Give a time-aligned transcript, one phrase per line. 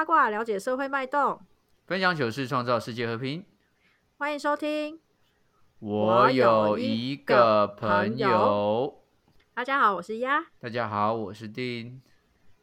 [0.00, 1.38] 过八卦了解社会脉动，
[1.86, 3.44] 分享糗事，创造世界和平。
[4.16, 4.98] 欢迎收听。
[5.78, 9.04] 我有一个朋友，
[9.52, 10.42] 大家好，我是鸭。
[10.58, 12.00] 大家好，我是丁。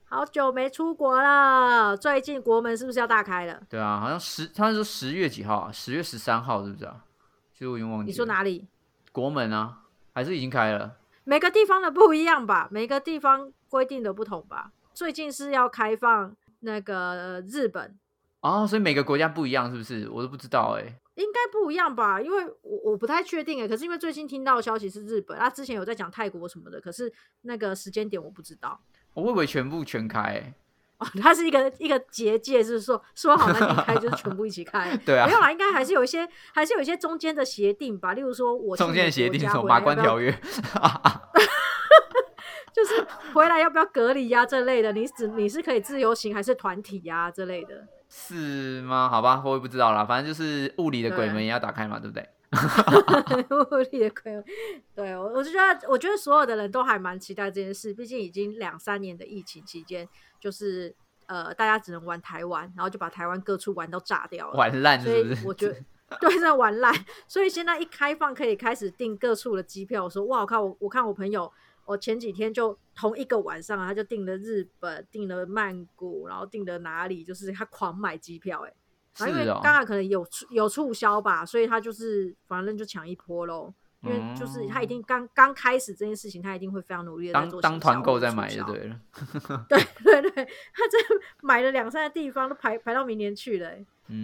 [0.05, 3.61] 好久没出国了，最近国门是不是要大开了？
[3.69, 5.71] 对啊，好像十，他说十月几号啊？
[5.71, 7.05] 十月十三号是不是啊？
[7.53, 8.09] 其实我已经忘记。
[8.09, 8.67] 你说哪里？
[9.11, 10.97] 国门啊，还是已经开了？
[11.23, 14.71] 每个地方的不一样吧，每个地方规定的不同吧。
[14.91, 17.97] 最近是要开放那个日本
[18.41, 20.09] 哦，所以每个国家不一样，是不是？
[20.09, 20.99] 我都不知道哎。
[21.15, 23.67] 应该不一样吧，因为我我不太确定哎。
[23.67, 28.79] 可是因为最近听到的消息是日本，他之前有在讲泰国什么的，可是那个时间点我不知道。
[29.15, 30.53] 我以为全部全开
[30.99, 34.95] 哦，它是一个一个结界，是说说好那你开就是全部一起开。
[35.03, 38.13] 对啊，没有啦，应该还是有一些，还是有一些中间的协定吧。
[38.13, 40.31] 例如说，我中间协定什么马关条约
[42.77, 44.91] 就是回来要不要隔离呀这类的。
[44.91, 47.87] 你只你是可以自由行还是团体呀这类的？
[48.07, 49.09] 是吗？
[49.09, 50.05] 好吧，我也不知道啦。
[50.05, 52.29] 反正就是物理的鬼门也要打开嘛，对不对？
[53.49, 54.43] 物理的鬼门，
[54.93, 57.91] 对我我就觉得，我觉得所有的人都还蛮期待这件事。
[57.91, 60.07] 毕竟已经两三年的疫情期间，
[60.39, 65.73] 就是呃，大家只能玩台湾，然后就把台湾各处玩都炸掉了，玩烂，所以我觉得
[66.21, 66.93] 对，真的玩烂。
[67.27, 70.03] 所以现在一开放，可以开始订各处的机票。
[70.03, 71.51] 我说哇，我看我我看我朋友。
[71.87, 83.73] 我前几天就同一个晚上，他就订了日本，订了曼谷，然后订了哪里，就是他狂买机票，哎，因为刚刚可能有有促销吧，所以他就是反正就抢一波喽。
[84.03, 89.01] 因为就是他一定刚刚开始这件事情，他一定会非常努力的当当团购在买就对了。
[89.67, 90.97] 对对对，他这
[91.41, 93.71] 买了两三个地方都排排到明年去了，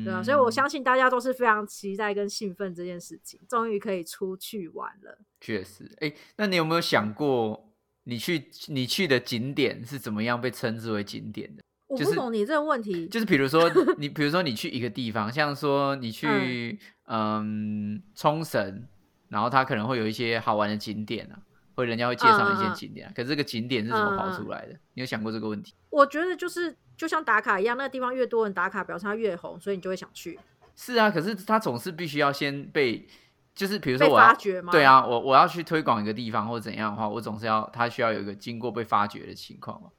[0.04, 5.18] 对啊，所以我相信大家都是非常期待跟兴奋这件事情，终于可以出去玩了。
[5.42, 7.72] 确实，哎，那你有没有想过，
[8.04, 11.64] 你去你去的景点是怎么样被称之为景点的？
[11.88, 13.08] 我不懂你这个问题。
[13.08, 18.88] 就是比如说你，比如说你去一个地方，像说你去嗯冲绳。
[19.30, 21.34] 然后它可能会有一些好玩的景点啊，
[21.76, 23.12] 或人家会介绍一些景点。
[23.16, 24.74] 可是这个景点是怎么跑出来的？
[24.94, 25.74] 你有想过这个问题？
[25.90, 30.40] 我觉得就是就像打卡一样，那个地方越多人打卡，表示它越红，所以你就会想去。
[30.76, 33.08] 是啊，可是它总是必须要先被，
[33.54, 34.72] 就是比如说我发掘吗？
[34.72, 39.90] 对啊，我我要去推广一个地方或者怎样的话，我总是要它需要有一个经过被发掘的情况嘛。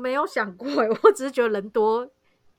[0.00, 0.68] 没有想过，
[1.02, 2.10] 我只是觉得人多。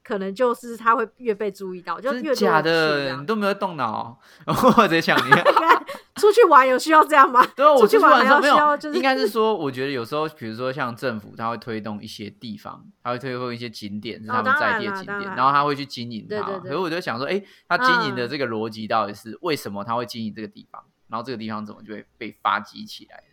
[0.04, 5.32] 可能就是他会越被注意到，就越假的，你都没有动脑，我在想你
[6.20, 7.46] 出去玩有需要这样吗？
[7.56, 16.60] 对出去玩没有，就是应该是说，我觉得有时候，比如说像政府，他会推动一些地方，他会推动一些景点是他们在地的景点，然后他会去经营它。
[16.60, 20.84] 可是我就想说，哎，他经营的这个逻辑到底是为什么他会经营这个地方？
[21.08, 23.24] 然后这个地方怎么就会被发迹起来？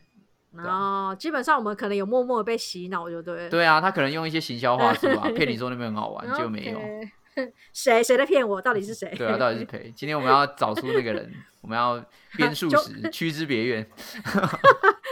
[0.57, 3.49] 哦，基本上我们可能有默默被洗脑，就对。
[3.49, 6.81] 对啊，他可能用一些行销话术啊， 骗你说那边很好玩，结果没有。
[7.73, 8.61] 谁谁在骗我？
[8.61, 9.13] 到底是谁？
[9.17, 9.93] 对啊，到底是谁？
[9.95, 12.05] 今天我们要找出那个人，我们要
[12.37, 13.89] 编数十，驱之别院。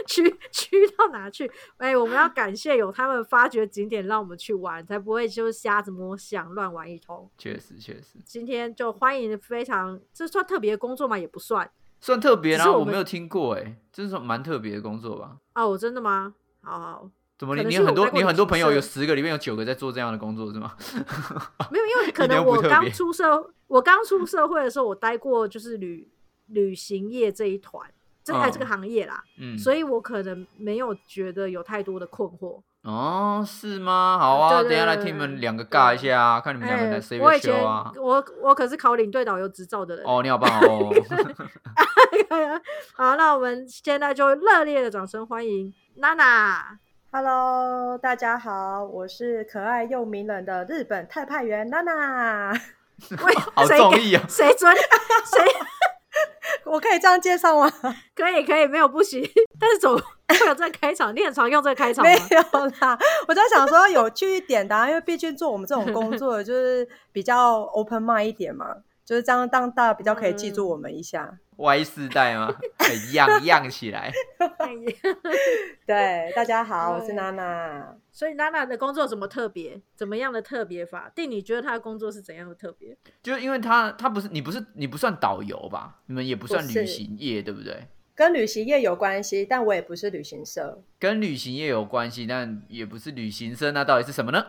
[0.09, 1.49] 驱驱到哪去？
[1.77, 7.31] 哎，我们要感谢有他们发掘景点，让我们去玩，才不会就是瞎子摸象，乱玩一通。
[7.39, 8.19] 确实，确实。
[8.25, 11.17] 今天就欢迎非常，这算特别的工作吗？
[11.17, 11.71] 也不算。
[12.01, 15.37] 算特别，然后我没有听过，哎，这是蛮特别的工作吧？
[15.55, 16.35] 啊，我真的吗？
[16.63, 20.75] 好好，怎么你你很多你很多朋友有十个里面有九个在做这样的工作是吗？
[21.71, 26.09] 没有，因为 可能我刚出社，我刚出社会的时候，我待过就是旅
[26.47, 27.89] 旅行业这一团，
[28.23, 32.61] 这还这个行业啦，嗯，所以我可能没有觉得有太多的困惑。
[32.87, 34.17] 哦，是吗？
[34.21, 37.91] 好啊，等下来听你们两个尬一下啊，看你们两个谁会修啊！
[38.01, 40.93] 我我可是考领队导游执照的人哦，你好棒哦！
[42.95, 46.79] 好，那我们现在就热烈的掌声欢迎娜娜。
[47.11, 52.53] Hello，大家好，我是可爱又迷人的日本特派员娜娜。
[53.25, 54.23] 喂， 好中意啊！
[54.29, 55.45] 谁尊谁？
[56.65, 57.71] 我可以这样介绍吗？
[58.15, 59.29] 可以，可以，没有不行。
[59.59, 60.03] 但是总会
[60.47, 62.11] 有这个开场，你很常用这个开场吗？
[62.31, 71.39] 没有啦，我在想说有趣一点的，因为毕竟做我们这种工 作，就是比较 open mind 一点嘛，就是这样，当大家比较可以记住我们一下。
[71.59, 72.55] Y 四代吗？
[73.15, 74.13] 样样起来。
[75.87, 77.97] 对，大家好，我是娜娜。
[78.13, 79.81] 所以娜娜的工作怎么特别？
[79.95, 81.11] 怎么样的特别法？
[81.15, 82.95] 定，你觉得她的工作是怎样的特别？
[83.23, 85.97] 就因为她，她不是你不是你不算导游吧？
[86.07, 87.87] 你们也不算旅行业，对不对？
[88.17, 90.83] 跟旅行业有关系，但我也不是旅行社。
[90.99, 94.45] 跟旅行业有关系，但也不是旅行社，那到底是什么呢？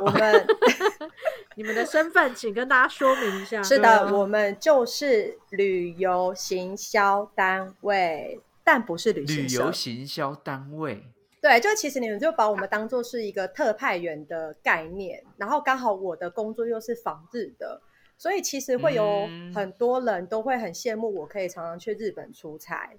[0.00, 0.46] 我们。
[1.58, 3.62] 你们的身份，请跟大家说明一下。
[3.62, 11.02] 是的，我们就是旅游行销单位，但不是旅行旅游行销单位。
[11.40, 17.80] 对，就其实你们就把我们当做是一个特派员的概念，然后刚好我的工作又是访日的，
[18.18, 22.90] 所以其实会有很多人都会很羡慕我可以常常去日本出差。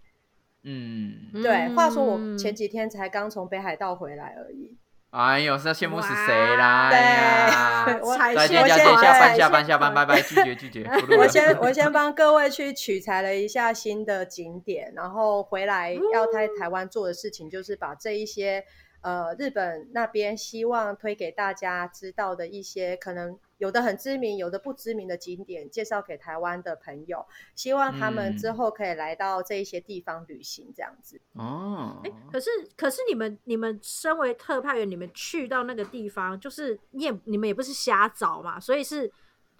[0.64, 1.74] 嗯，对。
[1.75, 4.75] 话说我前几天才刚从北海道回来而已。
[5.12, 6.90] 哎呦，是要羡慕死谁啦？
[7.88, 10.86] 对，我再见再见，下班下班下班，拜拜，拒绝拒绝。
[11.18, 18.63] 我先我先帮各位去取材了一下新的景点，然后回来要在台湾做的事情，就是把这一些
[19.02, 23.40] 呃日本那边希望推给大家知道的一些可能。
[23.57, 27.25] 有的很知名，有的不知名的景点，介绍给台湾的朋友，
[27.56, 31.19] 希望他们之后可以来到这一些地方旅行，这样子。
[31.33, 39.12] 哦，哎，可是可是你们你们身为特派员，你们去到那个地方，就是你也你们也不是瞎找嘛，所以是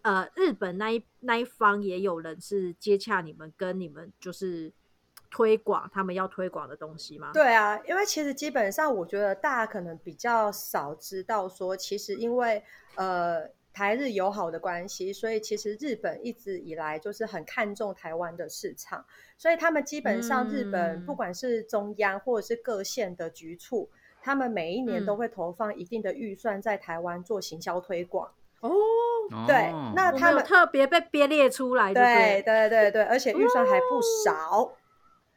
[0.04, 4.72] 呃日本那一那一方也有人是接洽你们，跟你们就是
[5.32, 7.32] 推广他们要推广的东西吗？
[7.34, 13.50] 对啊，因为其实基本上我觉得大家可能比较少知道说，其实因为呃。
[13.78, 19.06] 台日友好的关系，所以其实日本一直以来就是很看重台湾的市场，
[19.38, 23.88] 所以他们基本上日本不管是中央或者是各县的局处，
[24.20, 28.32] 他们每一年都会投放一定的预算在台湾做行销推广。
[28.62, 28.72] 哦，
[29.46, 34.74] 对，那他们特别被编列出来，对对对对，而且预算还不少。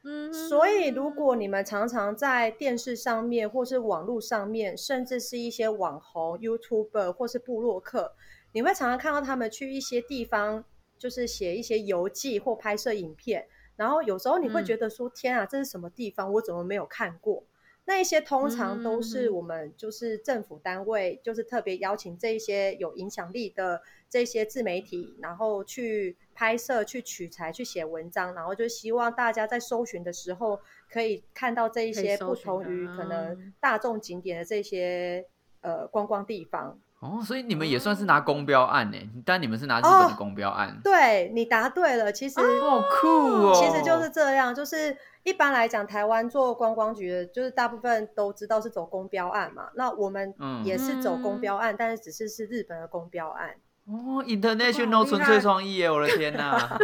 [0.02, 8.14] 嗯，所以如果你们常常在电视上面，或是网络上面，甚至是一些网红、YouTuber 或是部落客，
[8.52, 10.64] 你会常常看到他们去一些地方，
[10.98, 16.32] 就是写一些游记或拍摄影片，然后有时候你会觉得说：“天啊，这是什么地方？
[16.32, 17.44] 我怎么没有看过？”
[17.86, 35.26] 那一些通常都是我们就是政府单位，就是特别邀请这一些有影响力的这些自媒体，然后去拍摄、去取材、去写文章，然后就希望大家在搜寻的时候可以看到这一些不同于可能大众景点的这些
[35.62, 36.78] 呃观光地方。
[37.00, 40.78] 哦，所以你们也算是拿公标案呢，但你们是拿日本的公标案。
[40.84, 49.70] 对你答对了，其实好酷哦，其实就是这样，就是一般来讲，台湾做观光局的，就是大部分都知道是走公标案嘛。
[49.74, 53.56] 那我们也是走公标案，但是只是是日本的公标案。
[53.86, 55.90] 哦，international 纯粹创意耶！
[55.90, 56.78] 我的天哪，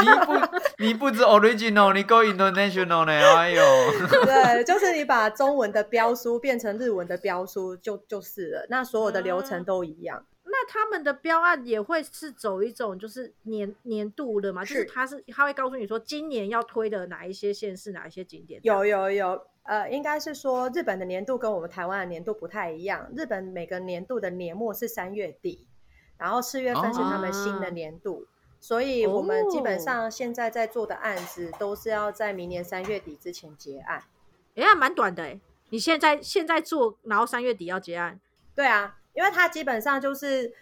[0.00, 3.12] 你不 你不止 original，你 go international 呢！
[3.12, 3.62] 哎呦，
[4.24, 8.66] 对，就是你把中文的标书变成日文的标书，就就是了。
[8.68, 10.24] 那所有的流程都一样。
[10.42, 14.64] 那他们的标案也会是走一种就是年年度的嘛？
[14.64, 18.60] 就是他是他会告诉你说，今年要推的哪一些县市，哪一些景点？
[18.64, 23.08] 有有有，呃，应该是说日本的年度跟我们台湾的年度不太一样。
[23.16, 25.68] 日本每个年度的年末是三月底。
[26.20, 28.26] 然后四月份是他们新的年度，
[28.60, 34.04] 所以我们基本上现在在做的案子都是要在明年三月底之前结案。
[34.54, 35.40] 哎呀，蛮短的哎！
[35.70, 38.20] 你现在现在做，然后三月底要结案？
[38.54, 40.52] 对啊，因为它基本上就是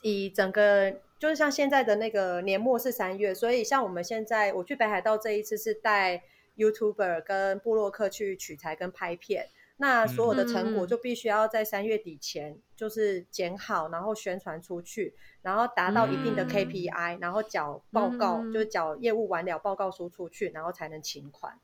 [0.00, 6.22] 以整个，就是像现在的那个年末是三月，所以像我们现在我去北海道这一次是带
[6.56, 9.48] YouTuber 跟布洛克去取材跟拍片。
[9.76, 21.58] 那所有的成果就必须要在三月底前就是剪好，然后宣传出去，然后达到一定的 KPI，然后缴报告，就是缴业务完了报告书出去，然后才能请款。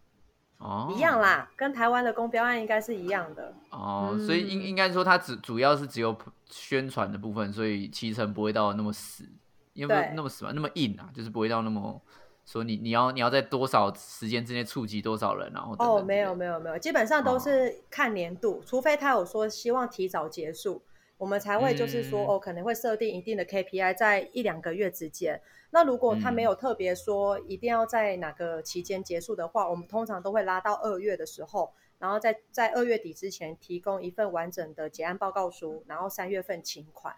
[0.58, 3.54] 哦，一样啦，跟台湾的公标案应该是一样的。
[3.70, 6.14] 哦，所以应应该说它只主要是只有
[6.46, 9.24] 宣传的部分，所以骑程不会到那么死，
[9.72, 12.02] 因为那么死嘛，那么硬啊，就是不会到那么。
[12.46, 20.82] 说你你要你要在多少时间之内触及多少人，然后哦，没有没有没有，基本上都是看年度，除非他有说希望提早结束，
[21.16, 25.40] 我们才会就是说哦，可能会设定一定的 KPI 在一两个月之间。
[25.72, 37.14] 那如果他没有特别说一定要在哪个期间结束的话，我们通常都会拉到二月的时候，然后在在二月底之前提供一份完整的结案报告书，然后三月份请款。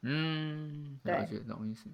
[0.00, 1.90] 嗯，了解，懂意思。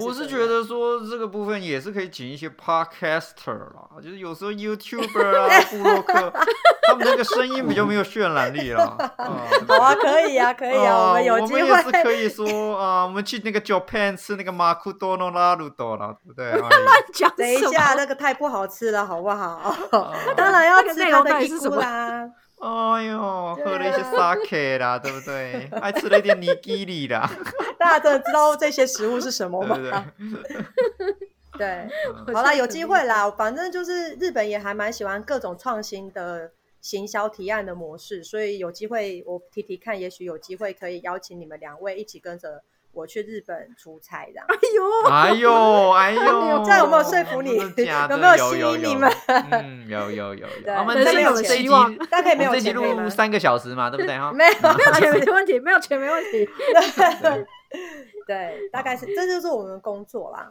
[0.00, 6.32] 我是觉得说这个部分也是可以请一些 podcaster 啦，就是有时候 YouTuber 啊、布洛克，
[6.86, 8.96] 他们那个声音比较没有渲染力啦。
[9.66, 11.62] 好啊，可以啊，可以啊，我们有机会。
[11.62, 16.52] 我们也是可以说啊，我们去那个 Japan 吃那个马库多诺拉鲁多啦，对不对？
[16.60, 16.70] 乱
[17.12, 19.74] 讲，等一下，那个太不好吃了，好不好？
[20.36, 22.30] 当然要吃它的伊库啦。
[22.60, 25.68] 哎呦，喝了一些 sake 啦， 对不对？
[25.80, 27.30] 还吃了一点尼基里啦。
[27.78, 29.76] 大家真的知道这些食物是什么吗？
[31.58, 31.86] 对，
[32.32, 33.30] 好啦，有机会啦。
[33.30, 42.62] 反正就是日本也还蛮喜欢各种创新的行销提案的模式，所以有机会我提提看，也许有机会可以邀请你们两位一起跟着
[42.94, 44.46] 我去日本出差这样。
[44.48, 47.56] 哎呦， 哎呦，哎呦，这样有没有说服你？
[47.58, 49.10] 有没有吸引你们？
[49.50, 50.72] 嗯，有有有有。
[50.78, 54.32] 我们这有希望，大概没有这集录三个小时嘛，对不对哈？
[54.32, 56.48] 没有，没有钱没问题，没有钱没问题。
[58.26, 60.48] 对，大概是这就是我们的工作啦。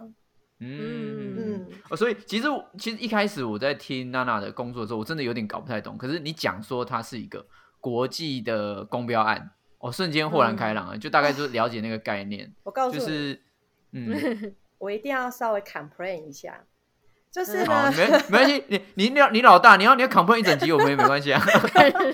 [0.60, 2.48] 嗯嗯，所以其实
[2.78, 5.98] 其实一开始我在听娜娜的工作的时候，我真的有点搞不太懂。
[5.98, 7.46] 可是你讲说它是一个
[7.82, 9.50] 国际的公标案，
[9.84, 12.50] 我瞬间豁然开朗了，就大概就了解那个概念。
[12.64, 13.42] 我告诉你，就是
[13.92, 16.64] 嗯，我一定要稍微 complain 一下，
[17.30, 18.64] 就是呢，没没关系，
[18.96, 21.42] 你你老你老大，你要你要 complain 一整集，我们也没关系啊。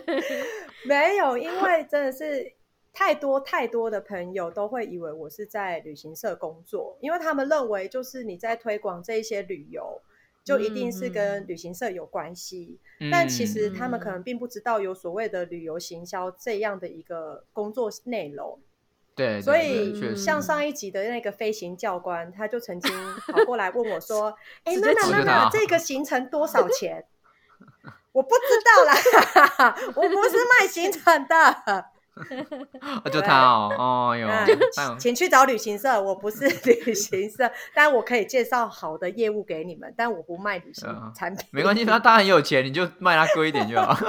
[0.86, 2.54] 没有，因为真的是。
[2.92, 10.02] 太多太多的朋友都会以为我是在旅行社工作，因为他们认为就是你在推广这一些旅游，
[10.44, 12.80] 就一定是跟旅行社有关系。
[13.12, 18.60] 但其实他们可能并不知道有所谓的旅游行销这样的一个工作内容。
[19.16, 22.92] 对，所以像上一集的那个飞行教官，他就曾经
[23.28, 27.06] 跑过来问我说： “哎，娜娜娜娜，这个行程多少钱？”
[28.14, 31.86] 我不知道啦， 我不是卖行程的。
[33.12, 34.28] 就他哦，哦哟，
[35.00, 41.48] 请去找旅行社，我不是 旅行社，但我可以介绍好的业务给你们，但我不卖旅行产品。
[41.52, 43.96] 没关系，他当然有钱，你就卖他贵一点就好。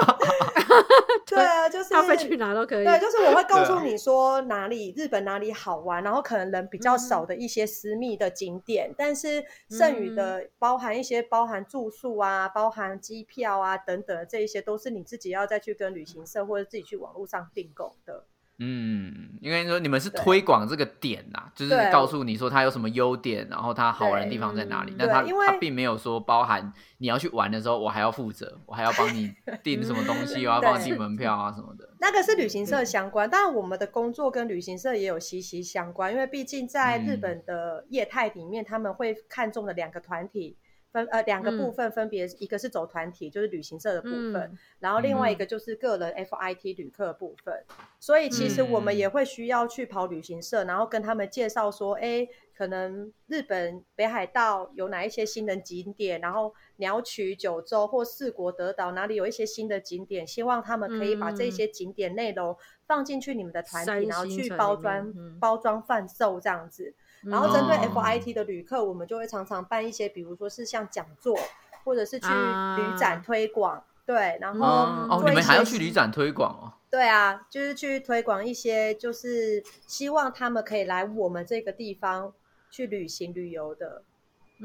[1.27, 2.85] 对啊，就是他飞去哪都可以。
[2.85, 18.27] 对，就是我会告诉你说哪里日本哪里好玩，然后可能人比较少的一些私密的景点，但是剩余的包含一些包含住宿啊、包含机票啊等等，这一些都是你自己要再去跟旅行社或者自己去网络上订购的。
[18.63, 24.95] 嗯，应该说你们是推广这个点呐，就是告诉你说它有什么优点，然后它好玩的地方在哪里。
[24.99, 31.89] 但它它并没有说包含你要去玩的时候，我还要负责，我还要帮你订什么东西，我要帮你订门票啊什么的。
[32.01, 40.59] 那个是旅行社相关，当然我们的工作跟旅行社也有息息相关，因为毕竟在日本的业态里面，他们会看中的两个团体。
[40.93, 47.65] 分呃两个部分，分别一个是走团体，就是旅行社的部分，然后另外一个就是个人 FIT 旅客部分。
[47.99, 62.57] 所以其实我们也会需要去跑旅行社，然后跟他们介绍说，哎，可能日本北海道有哪一些新的景点，然后鸟取、九州或四国德岛哪里有一些新的景点，希望他们可以把这些景点内容
[62.87, 66.95] 放进去你们的团体，然后去包装包装贩售这样子。
[67.23, 71.39] 然后针对 FIT 的旅客，我们就会常常办一些，比如说是像讲座，
[71.85, 76.73] 或者是去旅展推广，对，然后哦，你们还要去旅展推广哦？
[76.91, 82.33] 对啊，就是去推广一些，就是希望他们可以来我们这个地方
[82.71, 84.03] 去旅行旅游的，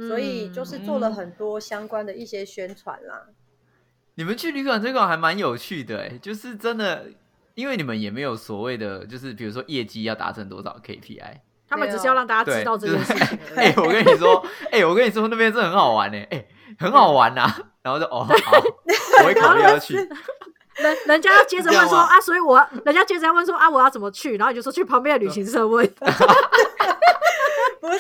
[0.08, 3.28] 所以就是做了很多相关的一些宣传啦。
[4.16, 7.08] 你们去旅馆推广还蛮有趣的哎，就是真的，
[7.54, 11.42] 因为你们也没有所谓的，就是比如说业绩要达成多少 KPI。
[11.76, 13.40] 他们只是要让大家知道这件事情。
[13.56, 14.42] 哎，我跟你说，
[14.72, 16.46] 哎，我跟你说，那边真的很好玩呢，哎，
[16.80, 17.54] 很好玩呐。
[17.84, 18.58] 然后就哦，好，
[19.22, 19.96] 我会考虑要去。
[20.78, 24.38] 人人家接着问说啊，所以我人家接着要问说啊，我要怎么去？
[24.38, 25.86] 然后你就说去旁边的旅行社问。
[27.80, 28.00] 不是，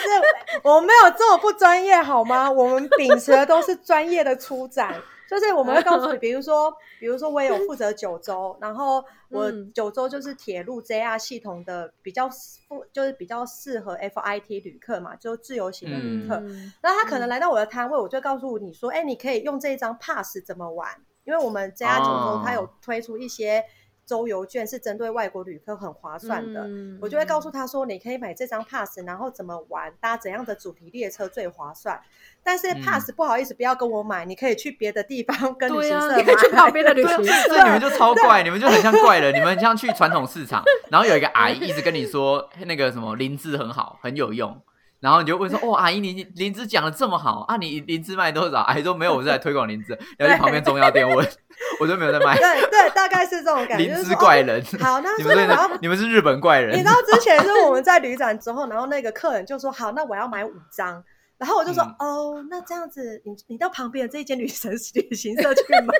[0.63, 2.49] 我没有这么不专业好吗？
[2.49, 4.93] 我们秉持的都是专业的出展。
[5.29, 12.59] 就是我们会告诉你， 比如说，比如说我也有负责九州，然后我九州就是铁路 JR 系统的比较适，
[12.93, 16.41] 就是比较适合 FIT 旅客嘛，就自由行的旅客。
[16.81, 20.89] 那他可能来到我的摊位，我就告诉你说，哎，你可以用这一张 pass 怎么玩？
[21.23, 23.63] 因为我们 JR 九州它有推出一些。
[24.05, 26.67] 周游券是针对外国旅客很划算的，
[27.01, 31.99] 我就会告诉他说，你可以买这张 pass，然后怎么玩，搭怎样的主题列车最划算。
[32.43, 36.23] 但是 pass 不好意思，不要跟我买，你可以去别的地方 跟旅行社买。
[36.35, 37.49] 去旁边的旅行社。
[37.49, 44.61] 这你们就超怪，你们就很像怪人，你们像去传统市场，然后有一个阿姨一直跟你说那个什么灵芝很好，很有用。
[45.05, 47.57] 然后你就问说：“哦，阿姨，你灵芝讲的这么好啊？
[47.57, 49.95] 你灵芝卖多少？”阿姨说：“没有，我是在推广灵芝。
[50.17, 51.17] ”要去旁边中药店问，
[51.79, 52.35] 我就没有在卖。
[52.35, 53.85] 对对，大概是这种感觉。
[53.85, 56.75] 灵芝怪人，好，那你们然后你们是日本怪人。
[56.75, 61.03] 你知道之前是我们在旅展之后，然后那个客人就说：“好，那我要买五张。”
[61.37, 65.93] 然后我就说：“哦，那这样子，你你到旁边的这一间旅行旅行社去买。”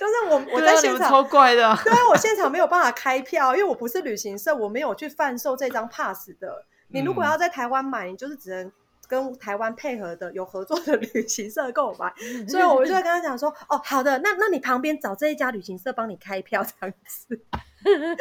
[0.00, 6.64] 就是我我在现场超怪的，对啊，我现场没有办法开票，因为我不是旅行社，我没有去贩售这张 pass 的。
[6.88, 8.72] 你如果要在台湾买，你就是只能。
[9.08, 12.12] 跟台湾配合的有合作的 旅行社购买，
[12.48, 17.40] 所以我就会跟他讲说：“哦，好的，那那你旁边找这一家旅行社帮你开票这样子。”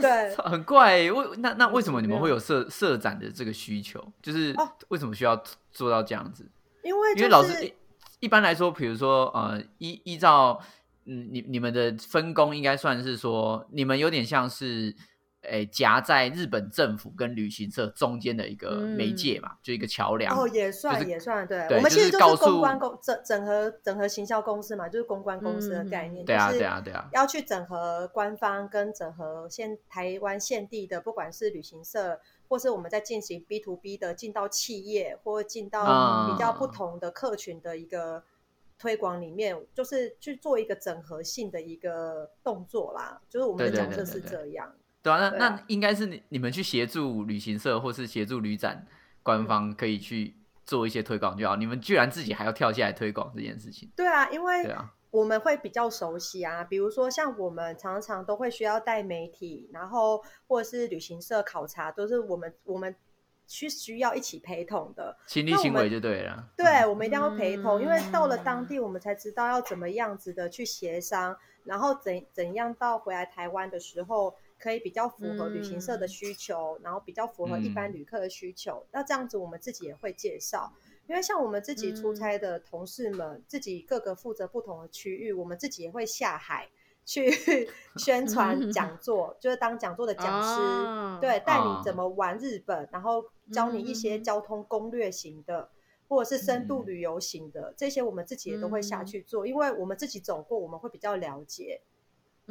[0.00, 1.10] 对，很怪。
[1.10, 4.00] 为那那为什么你们会有社社展的这个需求？
[4.22, 4.54] 就是
[4.90, 5.36] 为什么需要
[5.72, 6.48] 做到这样子？
[6.84, 7.74] 因为因为老师
[8.20, 10.60] 一般来说，比如说呃，依依照
[11.06, 14.94] 嗯你你们的分工，应该算是说你们有点像是
[15.42, 20.36] 诶，夹在日本政府跟旅行社中间的一个媒介嘛，就一个桥梁。
[20.36, 21.66] 哦，也算也算，对。
[21.76, 26.24] 我们其实就是公关公整整合整合行销公司嘛，就是公关公司的概念。
[26.26, 27.08] 对啊，对啊，对啊。
[27.14, 38.22] 要去整合官方跟整合现台湾现地的，不管是旅行社，或是我们在进行 B to B 的进到企业，或进到比较不同的客群的一个
[38.78, 43.22] 推广里面，就是去做一个整合性的一个动作啦。
[43.30, 44.70] 就是我们的角色是这样。
[45.02, 48.86] 对啊，那那应该是你你们去协助旅行社或是协助旅展
[49.22, 51.56] 官方可以去做一些推广就好。
[51.56, 53.90] 你们居然自己还要跳下来推广这件事情？
[53.96, 56.62] 对啊，因为对啊，我们会比较熟悉啊。
[56.62, 62.94] 比如说像我们常常都会需要带媒体，然后或者是旅行社考察，都是我们我们
[63.46, 66.46] 需需要一起陪同的，亲力亲为就对了。
[66.56, 74.36] 对，我们一定要陪同，因为到了当地，我们才知道要怎么样子的去协商，然后怎怎样到回来台湾的时候。
[74.60, 78.86] 可以比较符合旅行社的需求，然后比较符合一般旅客的需求。
[78.92, 80.72] 那这样子，我们自己也会介绍。
[81.08, 86.68] 因为像我们自己出差的同事们，自己各个负责不同的区域，我们自己也会下海
[87.04, 87.28] 去
[87.98, 95.68] 宣传讲座，就是当讲座的讲师，对，带你怎么玩日本，然后教你一些交通攻略型的，
[96.06, 101.80] 或者是深度旅游型的，这些我们自己也都会下去做，因为我们自己走过，我们会比较了解。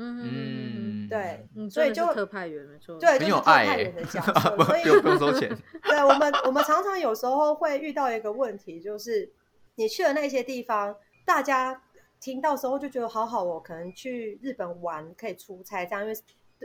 [0.02, 5.50] 嗯，对，所以就特派员没错，对，就是特派员的角色， 所以不用收钱。
[5.84, 9.30] 对我们，我们常常有时候会遇到一个问题，就是
[9.76, 11.82] 你去了那些地方，大家
[12.22, 16.16] 听到时候就觉得好好哦，可能去日本玩可以出差这样，因为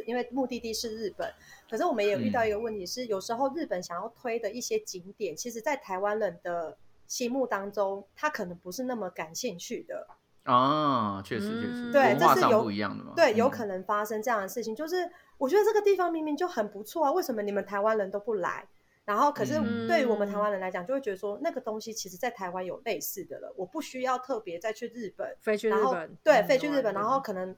[0.06, 1.28] 因为目的地是日本。
[1.68, 6.76] 可是我们也有遇到一个问题是，有时候日本想要推的一些景点，其实在台湾人的
[7.08, 10.06] 心目当中，他可能不是那么感兴趣的。
[10.44, 13.12] 啊，确实确实，对，这是有不一样的嘛？
[13.16, 14.74] 对，有可能发生这样的事情。
[14.74, 18.68] 就是我觉得这个地方明明就很不错啊，为什么你们台湾人都不来？
[19.06, 19.54] 然后，可是
[19.86, 27.54] 对于我们台湾人来讲，就会觉得说那个东西其实在台湾有类似的了，我不需要特别再去日本，飞去日本，对，飞去日本，然后可能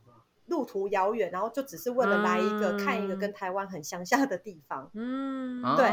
[0.46, 4.90] 路途遥远，然后就只是为了来一个看一个跟台湾很相像的地方。
[4.94, 5.90] 嗯，对，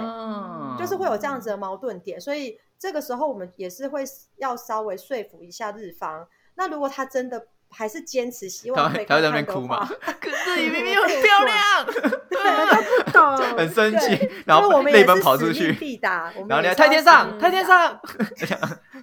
[0.78, 4.04] 就是会有这样子的矛盾点，所以这个时候我们也是会
[4.38, 6.28] 要稍微说服一下日方。
[6.56, 9.32] 那如果他真的还是坚持希望可以看的
[9.68, 9.90] 话，
[10.22, 11.86] 可是你明明很漂亮，
[12.30, 18.00] 对，他不懂，很生气，然后泪奔跑出去，必打，然后你太天上，太天上，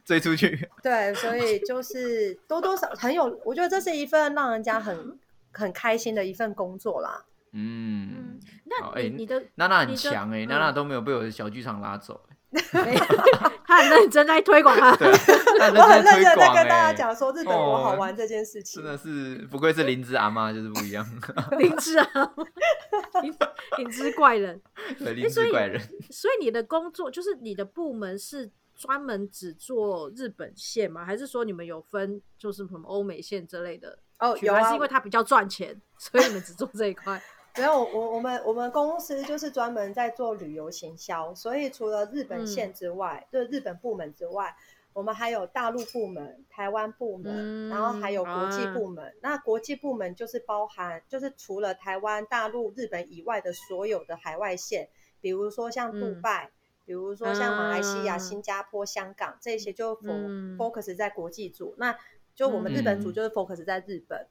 [0.05, 0.69] 追出去。
[0.83, 5.19] 对，所以就是多多少很有，我觉得这是一份让人家很
[5.53, 7.25] 很开心的一份工作啦。
[7.53, 12.21] 嗯，那哎你的娜娜很强哎，娜娜都没有被我的小剧场拉走。
[13.71, 18.83] 他很认真在推广他，我很认真在跟大家讲说日本多好玩这件事情。
[18.83, 21.07] 真的是不愧是灵芝阿妈，就是不一样。
[21.57, 22.11] 灵芝啊，
[23.79, 24.61] 灵芝怪人，
[24.99, 25.81] 灵芝怪人。
[26.11, 31.05] 所以你的工作就是你的部门是专门只做日本线吗？
[31.05, 33.97] 还是说你们有分就是什么欧美线之类的？
[34.19, 37.23] 哦，有啊，是因为它比较赚钱，所以你们只做这一块。
[37.57, 44.55] 没有，我我们我们公司就是专门在做旅游行销，所以除了日本线之外，就是日本部门之外，
[44.93, 49.15] 我们还有大陆部门、台湾部门，然后还有国际部门。
[49.21, 54.89] 那国际部门就是包含，就是除了台湾、大陆、日本以外的所有的海外线，
[55.21, 56.51] 比如说像杜拜，
[56.87, 59.97] 比如说像马来西亚、新加坡、香港这些，就
[60.57, 61.75] focus 在国际组。
[61.79, 61.97] 那
[62.35, 64.27] 就我们日本组就是 focus 在日本。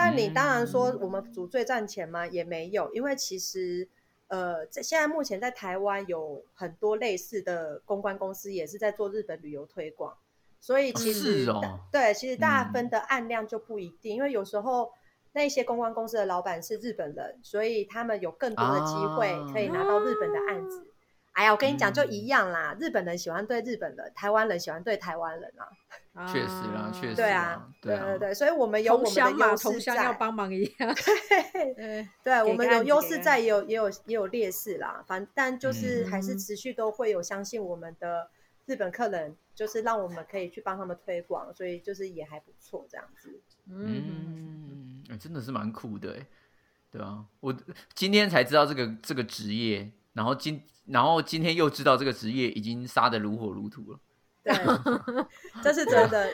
[0.00, 2.24] 但你当然说我们组最赚钱吗？
[2.24, 3.88] 也没有，因为其实，
[4.28, 10.16] 呃，在现在目前在台湾有很多类似的公关公司也是在做日本旅游推广，
[10.60, 11.44] 所以其实
[11.90, 14.92] 对，其实大家分的案量就不一定，因为有时候
[15.32, 20.86] 那些公关公司的老板是日本人，所以他们有更多的机会可以拿到日本的案子。
[21.38, 22.76] 哎呀，我跟你讲，就一样啦。
[22.80, 25.70] 日本人喜欢对日本人，台湾人喜欢对台湾人啊。
[26.26, 27.14] 确实啦，确实。
[27.14, 30.94] 对啊，对对对，所以我们有我们的优势在，要帮忙一样。
[31.76, 35.04] 对，对我们有优势在，也有也有也有劣势啦。
[35.06, 38.28] 反但就是还是持续都会有相信我们的
[38.66, 43.40] 日本客人，就是让我们可以去帮他们推广，所以就是也还不错这样子。
[43.70, 46.16] 嗯，真的是蛮酷的，
[46.90, 47.56] 对啊，我
[47.94, 49.92] 今天才知道这个这个职业。
[50.18, 54.00] 然后今然后今天又知道这个职业已经杀的如火如荼了，
[54.42, 54.52] 对，
[55.62, 56.28] 这是真的。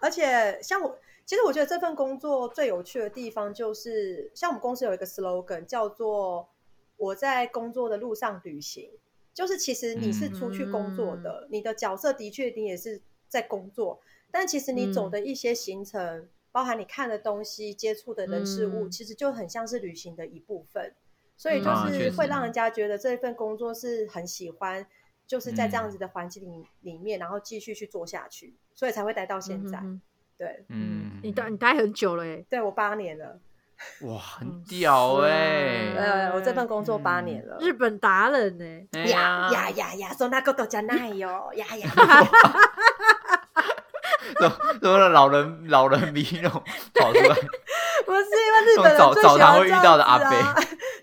[0.00, 6.48] 而且像我，其实我觉得这份工作最有趣的地方就是，像我们公司有一个 slogan 叫做
[6.98, 8.90] “我在工作的路上旅行”，
[9.32, 14.00] 就是其实你是出去工作的，你的角色的确你也是在工作，
[14.32, 20.92] 但其实你走的一些行程，包含你看的东西、接触的人事物，其实就很像是旅行的一部分。
[21.42, 24.86] 所以就是会让人家觉得这一份工作是很喜欢，
[25.26, 29.82] 就是在这样子的环境里里面，然后继续去做下去，所以才会待到现在。
[30.38, 33.40] 对，嗯，你待你待很久了哎，对我八年了。
[34.06, 35.92] 哇，很屌哎！
[35.96, 38.64] 呃，我这份工作八年了，日本达人呢？
[39.08, 41.90] 呀呀呀呀，说那个都加奈哟，呀呀！
[44.38, 46.62] 什么老人老人迷那种
[46.94, 47.34] 跑出来？
[48.04, 50.36] 不是因为日本澡澡堂会遇到的阿飞，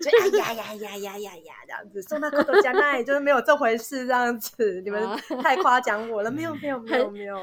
[0.00, 5.08] 就呀呀呀呀呀呀这样子，说那个都加奈就是没有这回事这样子，你们
[5.42, 7.36] 太夸奖我了，没有没有没有没有。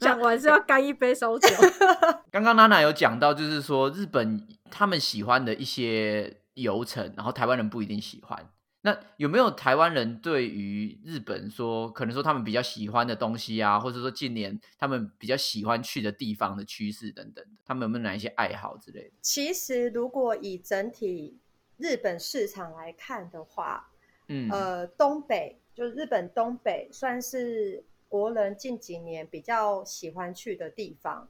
[0.00, 1.48] 讲完是要干一杯烧酒。
[2.30, 8.38] 刚刚娜娜有讲到，就是说日本他们喜欢的一些流程，然后台湾人不一定喜欢。
[8.84, 19.10] 那有没有台湾人对于日本说，可能说他们比较喜欢的东西啊，或者说近年他们比较喜欢去的地方的趋势等等的，他们有没有哪一些爱好之类的？
[19.22, 21.38] 其实如果以整体
[21.78, 23.90] 日本市场来看的话，
[24.28, 27.84] 嗯，呃，东北就是日本东北算是。
[28.06, 31.26] 国人近几年比较喜欢去的地方，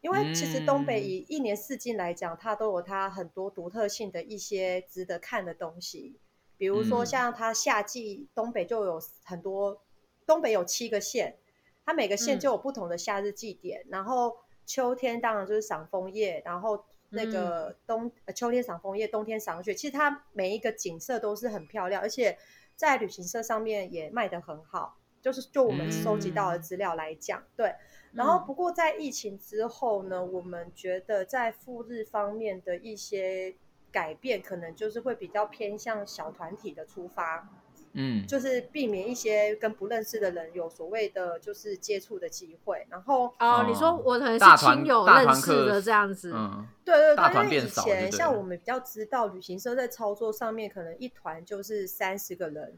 [0.00, 6.16] 因为其实东北以一年四季来讲，它都有它很多独特性的一些值得看的东西。
[6.56, 9.82] 比如说像它夏季，东北就有很多，
[10.26, 11.36] 东北有七个县，
[11.84, 13.84] 它每个县就有不同的夏日祭典。
[13.88, 14.36] 然后
[14.66, 19.74] 秋天当然就是赏枫叶，然后那个冬秋天赏枫叶，冬天赏雪。
[19.74, 22.38] 其实它每一个景色都是很漂亮，而且
[22.76, 24.98] 在旅行社上面也卖得很好。
[25.20, 27.74] 就是就我们收集到的资料来讲，对。
[28.12, 33.56] 然后不过在疫情之后呢，我们觉得在赴日方面的一些
[33.94, 37.48] 改变，可能就是会比较偏向小团体的出发，
[37.92, 42.84] 嗯，就是避免一些跟不认识的人有所谓的就是接触的机会。
[42.90, 52.76] 然后哦，你说我可能是亲友认识的这样子，嗯，对对对，因为以前像我们比较知道旅行社在操作上面，可能一团就是三十个人。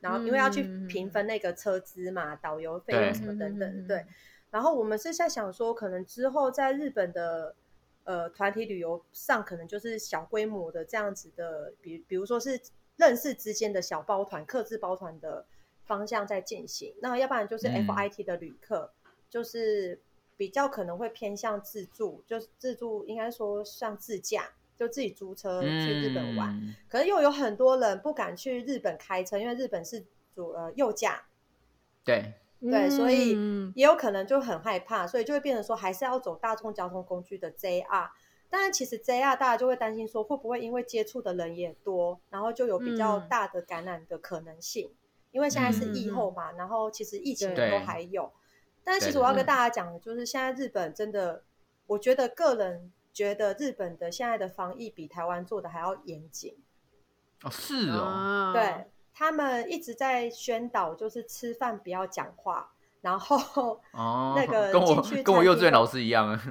[0.00, 4.04] 然后因为要去平分那个车资嘛，导游费用什么等等，对。
[4.48, 7.52] 然后我们是在想说，可能之后在日本的
[8.08, 12.58] 呃团体旅游上，可能就是小规模的这样子的，比比如说是
[12.96, 15.44] 认识之间的小包团、客制包团的
[15.84, 16.94] 方向在进行。
[17.02, 18.90] 那要不然就是 FIT 的旅客，
[19.28, 20.00] 就是
[20.38, 24.50] 比较可能会偏向自助，就是自助应该说像自驾。
[24.78, 26.56] 就自己租车去日本玩，
[26.88, 31.20] 可是又有很多人不敢去日本开车，因为日本是主呃右驾，
[32.04, 33.36] 对对，所以
[33.74, 38.10] 也有可能就很害怕，所以就会变成说还是要走大众交通工具的 JR。
[38.50, 44.90] 当然，其实 JR 大家就会担心说会不会因为接触的人也多，然后就有比较大的感染的可能性。
[45.30, 48.32] 因为现在是疫后嘛，然后其实疫情都还有。
[48.82, 51.44] 但是其实我要跟大家讲的就是，现在日本真的，
[51.86, 52.92] 我觉得个人。
[53.10, 56.56] 觉得日本的现在的防疫比台湾做的还要严谨
[57.42, 58.86] 哦，是哦，对
[59.18, 66.40] 他们一直在宣导，就是吃饭不要讲话，然后哦， 那个跟我跟我幼稚园老师一样啊，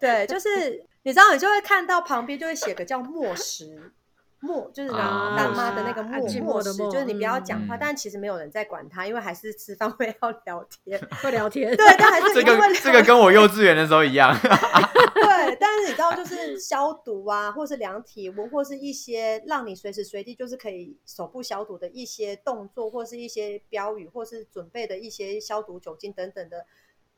[0.00, 3.92] 对，就是你知道，你就会看到旁边就会写个叫默食。
[4.40, 11.76] 默就是当妈的那个默默时，就是你不要讲话，但其实没有人在管他，因为还是吃饭会要聊天， 会聊天。
[11.76, 14.32] 对，但还是 这个这个跟我幼稚园的时候一样。
[14.40, 26.64] 对，但是你知道，就是消毒啊，或是量体温，或是一些让你随时随地就是可以手部消毒的一些动作，或是一些标语，或是准备的一些消毒酒精等等的。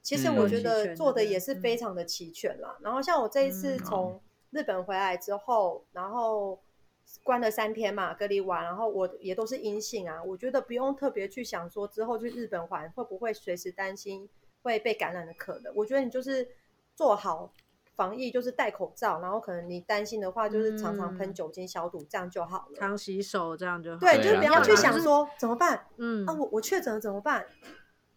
[0.02, 2.78] 其实我觉得做的也是非常的齐全了。
[2.80, 6.59] 然后像我这一次从日本回来之后，然后。
[7.23, 10.23] 关了三天嘛，隔离完，然后我也都是阴性啊。
[10.23, 14.29] 我觉得不用特别去想说之后去日本玩会不会随时担心
[14.62, 15.73] 会被感染的可能。
[15.75, 16.49] 我觉得你就是
[16.94, 17.53] 做好
[17.96, 22.79] 防疫，就是戴口罩，然后可能你担心的话，就是常常喷酒精消毒，这样就好了。
[22.79, 23.99] 常洗手，这样就好。
[23.99, 25.87] 对，就是不要去想说怎么办。
[25.99, 27.44] 嗯啊，我我确诊了怎么办？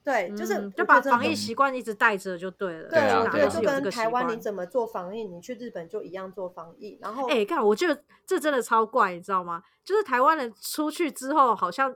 [0.04, 2.90] 对，就是就把防疫习惯一直带着就对了。
[2.90, 7.00] 对啊，对，就跟台湾你怎么做防疫，你去日本就一样做防疫。
[7.02, 9.64] 然后，哎，看，我觉得这真的超怪，你知道吗？
[9.86, 11.96] 就是台湾人出去之后，好像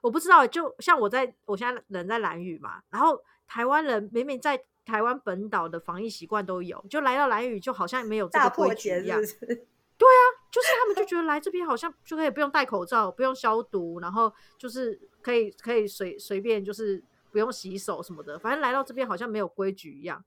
[0.00, 9.20] 我不知道，就像我在我现在人在蓝屿嘛，然后台湾人明明在台湾本岛的防疫习惯都有，就来到蓝屿就好像没有这个规矩一样。
[9.98, 17.02] 对啊，就是他们就觉得来这边好像就可以不用戴口罩，不用消毒，然后就是可以可以随随便就是。
[17.30, 20.24] 不用洗手什么的，反正来到这边好像没有规矩一样，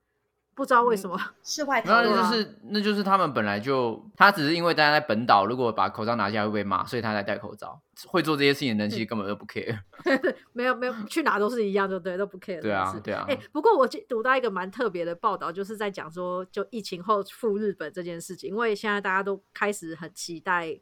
[0.54, 7.82] 不不知道为什么室外， 那就是那就是他们本来就他只是因为大家在本岛，如果把口罩拿下来会被骂，所以他才戴口罩。
[8.06, 9.80] 会做这些事情的人其实根本都不 care，
[10.54, 12.62] 没有没有去哪都是一样，就对都不 care。
[12.62, 13.26] 对啊对啊。
[13.28, 20.80] 哎，不过我读到一个蛮特别的报道，就是在讲说，就疫情后赴日本这件事情，因为现在大家都开始很期待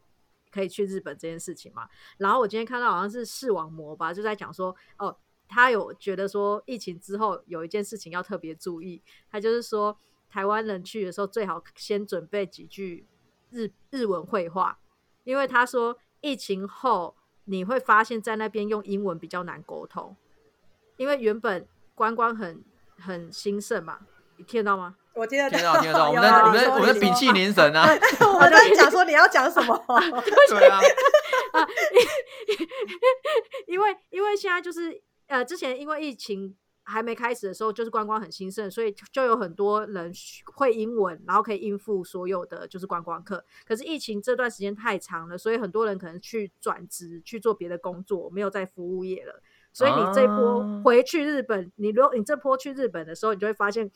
[0.52, 1.88] 可以去日本这件事情嘛。
[2.18, 5.16] 然后我今天看到好像是视网膜吧，就在讲说，哦，
[5.50, 9.98] 他有觉得说疫情之后有一件事情要特别注意，他就是说
[10.30, 13.06] 台湾人去的时候最好先准备几句
[13.50, 14.80] 日日文绘画，
[15.26, 15.98] 因为他说。
[16.22, 20.18] 疫情后，你会发现在那边用英文比较难沟通，
[20.98, 22.62] 因为原本观光很
[22.98, 24.00] 很兴盛嘛，
[24.36, 24.98] 你听到吗？
[25.14, 27.88] 我听得听到听得到， 我们我们我们屏气凝神啊！
[28.38, 29.74] 我在讲说你要讲什么？
[30.50, 30.82] 对啊，
[33.66, 36.56] 因为因为现在就是呃，之前因为疫情。
[36.86, 40.12] 还没开始的时候，就是观光很兴盛，所以就有很多人
[40.56, 43.46] 会英文，然后可以应付所有的就是观光客。
[43.64, 49.40] 可是疫情这段时间太长了，所以很多人可能去转职去做别的工作，没有在服务业了。
[49.72, 53.92] 所以你这波回去日本，你如果你这波去日本的时候，你就会发现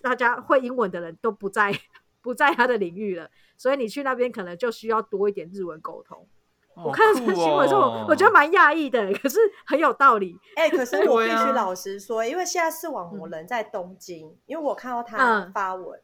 [0.00, 1.78] 大家会英文的人都不在
[2.22, 6.26] 不在他的领域了，所以你去那边可能就需要多一点日文沟通。
[6.84, 10.38] 我看到这个新闻之后，我觉得蛮讶异的，可是 很有道理。
[10.56, 16.00] 哎，可是我必须老实说，因为现在视网膜人在东京，因为我看到他发文，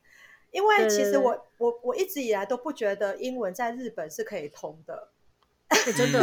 [0.50, 5.08] 因为其实我我我一直以来都不觉得英文在日本是可以通的，
[5.96, 6.20] 真的，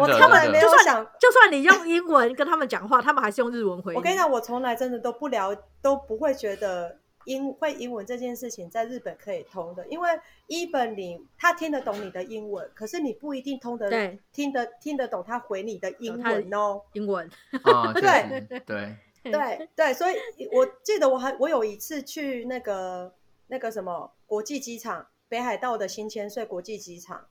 [0.00, 3.94] 我他们没有想，就算你用英文跟他们讲话，他们还是用日文回。
[3.94, 6.98] 我跟你讲，我从来真的都不聊，都不会觉得。
[7.24, 10.08] 英会英文这件事情在日本可以通的，因为
[10.46, 16.82] 一本你他听得懂你的英文，可是你不一定通得听得听得懂他回你的英文哦。
[16.92, 17.28] 英文
[17.62, 18.60] 啊， 对对
[19.30, 20.16] 对对，所以
[20.52, 23.14] 我记得我还我有一次去那个
[23.46, 27.24] 那个什么国际机场，北海道的新千岁国际机场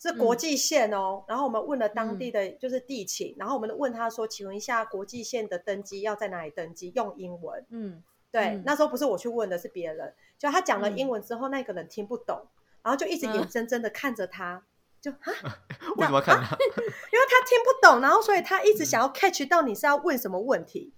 [0.00, 6.90] 是国际线哦，然后我们问了当地的就是地勤，然后我们问他说，请问一下国际线的登机要在哪里登机？
[6.94, 8.02] 用英文，嗯。
[8.34, 10.12] 对，那时候不是我去问的，是别人。
[10.36, 12.48] 就他讲了英文之后，那个人听不懂，
[12.82, 14.60] 然后就一直眼睁睁的看着他，
[15.00, 15.16] 就啊，
[15.96, 16.56] 为什么看他？
[16.58, 20.92] 因为他听不懂，然后所以他一直想要 catch 到你是要问什么问题。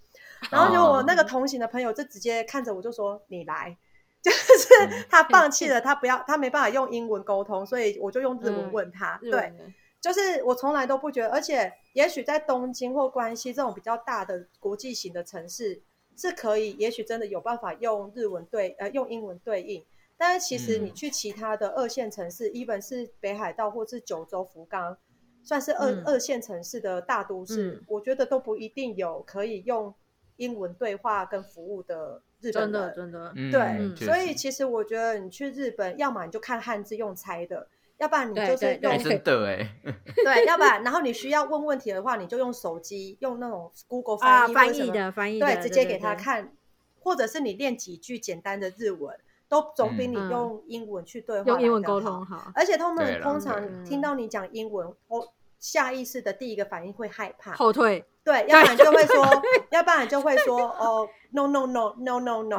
[0.50, 3.76] 然后就我那个同行的朋友就直接看着我就说：“你来。
[4.24, 9.20] ”就是他放弃了，他不要，他没办法用英文沟通，所以我就用日文问他。
[9.22, 9.52] 对，
[10.00, 15.82] 就是我从来都不觉得，而且也许在东京或关西这种比较大的国际型的城市。
[16.16, 19.84] 是可以，也许真的有办法用日文对，呃，用英文对应。
[20.16, 24.96] 但是其实你去其他的二线城市，even 是北海道或是九州、福冈，
[25.42, 29.94] 算是二二线城市的大都市，我觉得都不一定有可以用
[30.36, 32.94] 英文对话跟服务的日本人。
[32.94, 34.06] 真的，真的，对。
[34.06, 37.68] 所以其实我觉得你去日本，要么你就看汉字用猜的。
[37.98, 39.74] 要不然你就是用真的哎，
[40.22, 46.52] 对，要不然然后你需要问问题的话，你就用手机用那种 Google 翻译翻译的翻译，对，直接给他看，
[47.00, 52.52] 或者是你练几句简单的日文，都总比你用英文去对话用英文沟通好。
[52.54, 62.58] 而且他们通常听到你讲英文，我下意识的第一个反应会害怕后退，对，要不然就会说，要不然就会说哦，no no no no no no，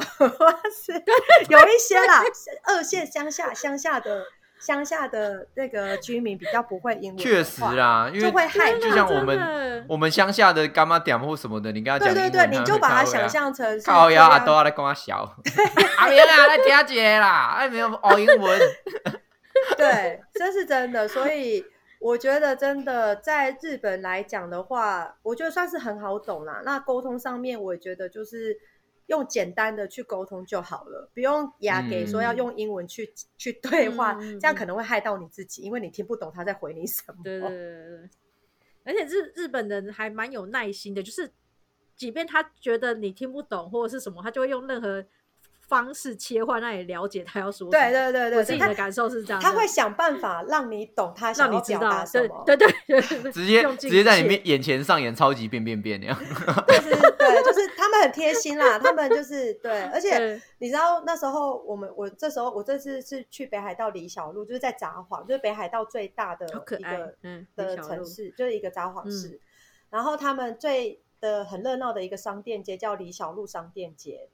[0.74, 0.94] 是
[1.48, 2.24] 有一些啦，
[2.64, 4.26] 二线乡下乡下的。
[4.60, 15.18] 乡下的那个居民比较不会英文，确实啦，因为会害，就像我们我们乡下的干妈点或什么的，你跟他讲，对对对，你就把它想象成靠腰啊，都要来跟他笑，
[15.98, 18.60] 阿明啊，来听姐啦，哎没有学英文，
[19.78, 21.64] 对，这是真的，所以
[22.00, 26.62] 我觉得真的在日本来讲的话，我觉得算是很好懂啦。
[26.66, 28.58] 那沟通上面，我觉得就是。
[29.08, 37.16] 用简单的去沟通就好了，不用压给说要用英文去去对话，这样可能会害到你自己，因为你听不懂他在回你什么。
[37.24, 38.10] 对对对对，
[38.84, 41.32] 而且日日本人还蛮有耐心的，就是
[41.96, 45.04] 即便他觉得你听不懂或者是什么，他就会用任何。
[45.68, 47.70] 方式切换，让你了解他要说。
[47.70, 49.42] 对对对对，自己的感受是这样。
[49.42, 52.44] 他会想办法让你懂他想要表达什么。
[52.46, 53.02] 对对对，
[53.32, 56.18] 直接直接在你面眼前上演超级变变变那样。
[56.68, 67.14] 就是对，就是他们很贴心啦，他们就是 对，而且你知道那时候我们我这时候我这次是去北海道李小路，就是在札幌，就是北海道最大的一个
[67.56, 69.42] 的城市，就是一个札幌市。
[69.90, 74.30] 然后他们最的很热闹的一个商店街叫李小路商店街。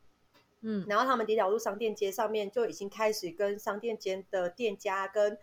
[0.63, 5.37] 嗯，然后他们底角路商店街上面就已经开始跟商店间的店家跟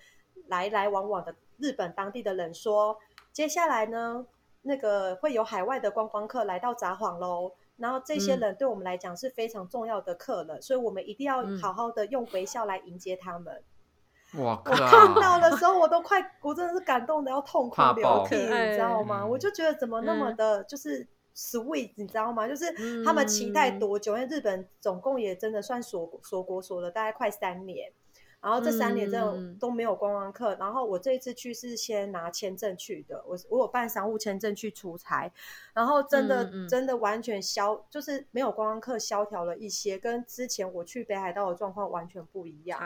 [0.49, 2.99] 来来往往的日本当地的人说，
[3.33, 4.27] 接下来呢，
[4.63, 7.53] 那个会有海外的观光客来到札幌喽。
[7.77, 13.63] 然后这些人对我们来讲是非常重要的客人，所以我们一定要好好的用微笑来迎接他们。
[14.35, 14.63] 哇！
[14.65, 19.25] 我看到的时候，我都快，我真的是感动的要痛哭流涕，你知道吗？
[19.27, 22.47] 我就觉得怎么那么的，就是 sweet，你知道吗？
[22.49, 22.65] 就是
[23.05, 24.17] 他们期待多久？
[24.17, 27.93] 因为日本总共也真的算锁锁国锁了大概快三年。
[28.43, 30.57] 然后这三年真的都没有观光客。
[30.59, 35.31] 然后我这一次去是先拿签证去的，我我有办商务签证去出差，
[35.75, 42.81] 然后真的真的完全消，就是没有观光客，萧条了一些，跟之前我去北海道的状况完全不一样。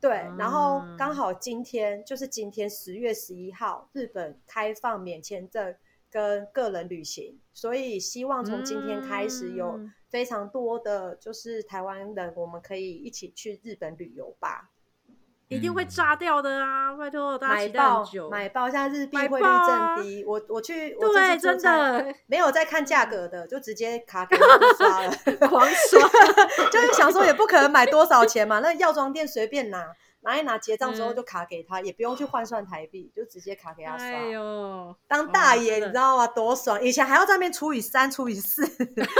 [0.00, 5.72] 对，然后刚好今天就是今天十月十一号，日本开放免签证
[6.10, 14.70] 跟个人旅行，所以希望从今天开始有非常多的就是台湾人，我们可以一起去日本旅游吧。
[15.48, 16.94] 一定会炸掉的啊！
[16.94, 18.70] 拜托大家买爆买爆！
[18.70, 24.46] 现在日币汇率正低，我我去，对，真的 没有在看价格的，就直接卡给他
[24.78, 25.12] 刷了，
[25.48, 26.08] 狂刷，
[26.70, 29.92] 就是想说也不可能买多少钱嘛，那药妆店随便拿。
[30.22, 34.06] 拿一拿结账之后就卡给他，也不用去换算台币，就直接卡给他刷。
[34.06, 36.26] 哎呦，当大爷你知道吗？
[36.26, 36.82] 多爽！
[36.82, 38.62] 以前还要在那边除以三、除以四，
[38.96, 39.14] 然后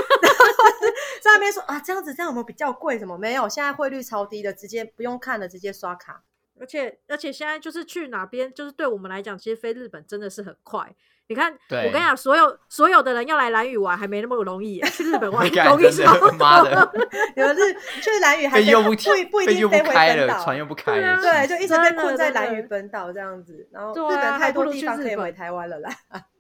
[1.23, 2.99] 在那边说啊，这样子这样有没有比较贵？
[2.99, 3.49] 什么没有？
[3.49, 6.23] 现在汇率超低的，直接不用看了，直接刷卡。
[6.61, 10.95] 而且而且现在就是去哪边，就是对我们来讲，其实飞日本真的是很快。
[11.31, 14.81] 你看，我跟你讲，所有所有的人要来蓝屿玩，还没那么容易。
[14.81, 16.33] 去日本玩 容易超多。
[16.33, 16.93] 妈的，
[17.37, 18.89] 有的是去蓝屿还又不
[19.31, 21.17] 不一定飞回本岛，船又不开了。
[21.23, 23.69] 对，就一直被困在蓝屿本岛这样子。
[23.71, 25.91] 然后日本太多地方可以回台湾了啦。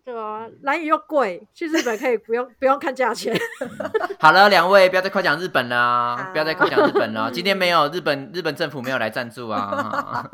[0.05, 3.39] 对啊，蓝屿又贵，去日本可以不用不用看价钱。
[4.19, 7.31] 好了，两位不要再夸奖日本了，不要再夸奖日本了。
[7.33, 10.29] 今天没有日本日本政府没有来赞助啊。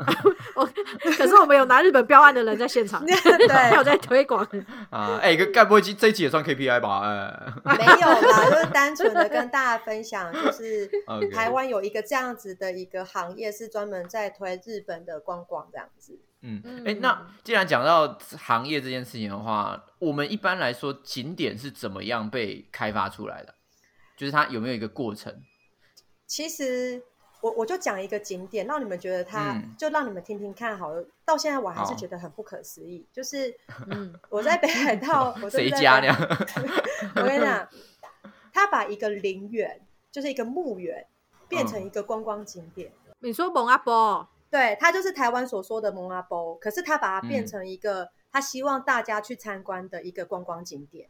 [0.55, 0.65] 我
[1.17, 4.47] 可是我们有拿日本标案的人在现场， 对，有在推广
[4.89, 5.19] 啊。
[5.21, 7.01] 哎，该不会这这一集也算 KPI 吧？
[7.65, 10.89] 哎，没有啦，就是单纯的跟大家分享，就是
[11.33, 16.19] 台湾有一个这样子的一个行业，是专门在推日本的观光这样子。
[16.63, 23.53] 嗯，哎，那既然讲到行业这件事情的话，我们一般来说景点是怎么样被开发出来的？
[24.15, 25.43] 就是它有没有一个过程？
[26.25, 27.03] 其实
[27.41, 31.05] 我我就讲一个景点，让你们觉得它，就让你们听听看好了。
[31.23, 33.53] 到现在我还是觉得很不可思议，就是
[33.91, 36.15] 嗯，我在北海道， 谁家呢？
[37.15, 37.67] 我跟你讲，
[38.53, 39.79] 他把一个陵园，
[40.11, 41.05] 就是一个墓园，
[41.47, 42.91] 变成一个观光景点。
[43.19, 44.27] 你说蒙阿波？
[44.49, 51.09] 对，它就是台湾所说的蒙阿波，可是他把它变成一个他希望大家去参观的一个观光景点。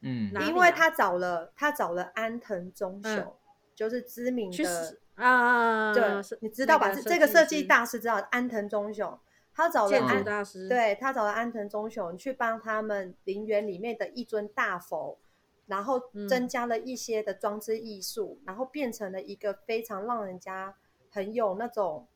[0.00, 3.34] 嗯，因为他找了他找了安藤忠雄，
[3.74, 6.02] 就是知名的啊，对，
[6.40, 6.90] 你知道吧？
[6.94, 9.18] 这个设计大师知道安藤忠雄，
[9.52, 15.18] 他找了安大师，对他找了安藤忠雄去帮他们陵园里面的一尊大佛，
[15.66, 20.74] 然后增加了一些的装置艺术，然后变成了一个非常让人家
[21.10, 22.06] 很有那种。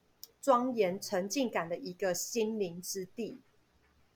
[0.43, 3.41] 庄严沉浸感的一个心灵之地，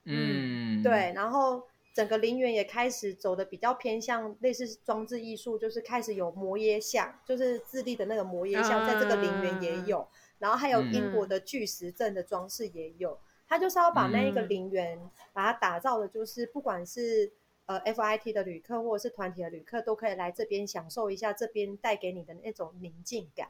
[0.04, 10.08] 嗯，对，然后整个陵园也开始走的比较偏向类似装置艺术，就是开始有摩耶像，就是自立的那个摩耶像，在这个陵园也有，
[10.38, 14.98] 然后还有英国的巨石阵的装饰也有，他就是要把那一个陵园
[15.32, 17.30] 把它打造的，就是不管是
[17.66, 23.48] 呃 FIT 的旅客或者是团体的旅客，都可以来这边享受一下这边带给你的那种宁静感。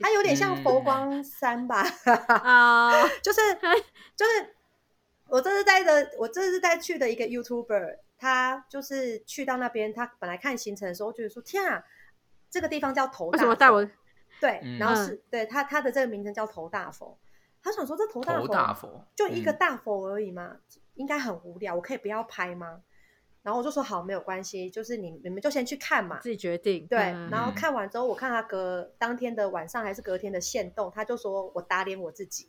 [0.00, 1.84] 它有点像佛光山吧，
[2.42, 3.40] 啊， 就是
[4.16, 4.54] 就是
[5.26, 11.82] 我这是带的，我这是带去的一个 YouTuber，他就是去到那边，他本来看行程的时候觉得说，天啊，
[12.50, 13.88] 这个地方叫头大，为什么带我？
[14.40, 17.18] 对，然后是对他他的这个名称叫头大佛，
[17.62, 20.56] 他想说这头大佛就一个大佛而已嘛，
[20.94, 22.82] 应该很无聊，我可以不要拍吗？
[23.44, 26.86] 然后我就说好，没有关系，就是你你们就先去看嘛，自己决定。
[26.86, 26.98] 对，
[27.30, 32.48] 然后看完之后，我看他隔当天的晚上还是隔天的线动，他就说我打脸我自己，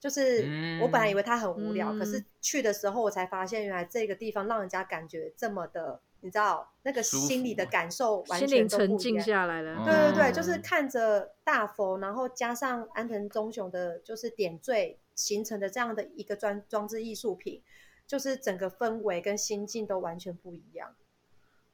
[0.00, 9.84] 就是我本来以为他很无聊，可是去的时候我才发现，原来这个地方让人家感觉这么的，你知道那个心里的感受完全沉静下来了。
[9.84, 17.62] 对对对，就是看着大佛，然后加上安藤忠雄的，就是点缀形成的这样的一个装装置艺术品。
[18.06, 20.94] 就是整个氛围跟心境都完全不一样。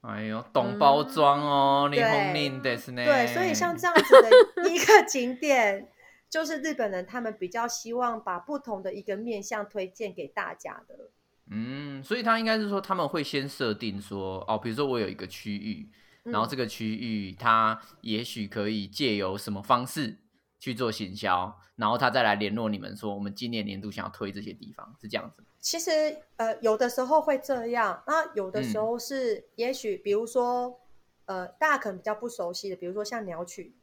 [0.02, 3.04] 哎呦，懂包装哦，你红领的是呢。
[3.04, 5.88] 对，所以像这样子的一个 景点，
[6.30, 11.10] 就是日本人他们比较希望把不同的一个面向推荐给大家的。
[11.50, 15.90] 嗯，所以他应该是说他们会先设定说，哦，比如说我有一个区域，
[16.22, 20.16] 然后这个区域它也许可以借由什么方式
[20.58, 25.44] 去做行销，然后他再来联络你们说，我们今年年度想要推这些地方，是这样子。
[25.60, 30.80] 其实，呃，有的时候会这样，那有的时候是，也许，比如说，
[31.26, 33.74] 呃，大家可能比较不熟悉的，比如说像鸟曲，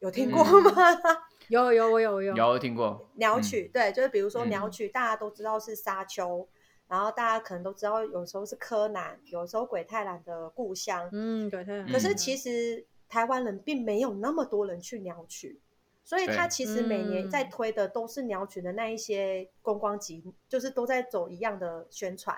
[0.00, 0.70] 有听过吗？
[1.48, 2.36] 有有我有有。
[2.36, 3.08] 有听过。
[3.14, 6.46] 鸟曲，对，就是比如说鸟曲，大家都知道是沙丘，
[6.88, 11.88] 然后大家可能都知道，有时候是柯南，有时候鬼太郎的故乡，嗯，鬼太郎。
[11.90, 15.58] 可是其实台湾人并没有那么多人去鸟曲，
[16.08, 22.34] 所以他其实每年在推的都是鸟群的那一些观光集，就是都在走一样的宣传。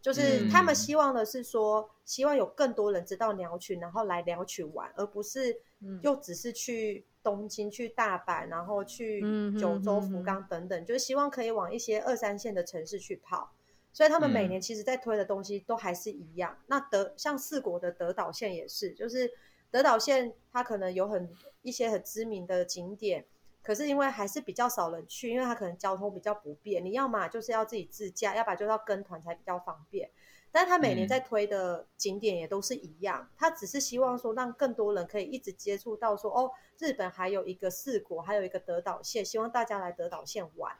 [0.00, 5.60] 就是他们希望的是说，希望有更多人知道鸟群，然后来鸟取玩，而不是
[6.00, 9.20] 又只是去东京、去大阪，然后去
[9.58, 13.52] 九州、福冈等等，就是希望可以往一些二三线的城市去跑。
[13.92, 16.56] 所以他们每年其实在推的东西都还是一样。
[16.68, 19.28] 那德像四国的德岛县也是，就是
[19.70, 21.28] 德岛县它可能有很
[21.62, 23.26] 一些很知名的景点。
[23.60, 30.08] 可是因为还是比较少人去，因为它可能交通比较不便，你要嘛就是要自己自驾，要不然就是要跟团才比较方便。
[30.50, 40.74] 但是他每年在推的景点也都是一样，他只是希望说让更多人可以一直接触到说哦，日本还有一个四国，还有一个德岛县，希望大家来德岛县玩。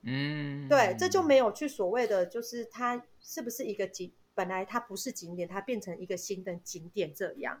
[0.00, 7.60] 嗯，对，这就没有去所谓的就是它是不是一个景，本来它不是景点，它变成一个新的景点这样。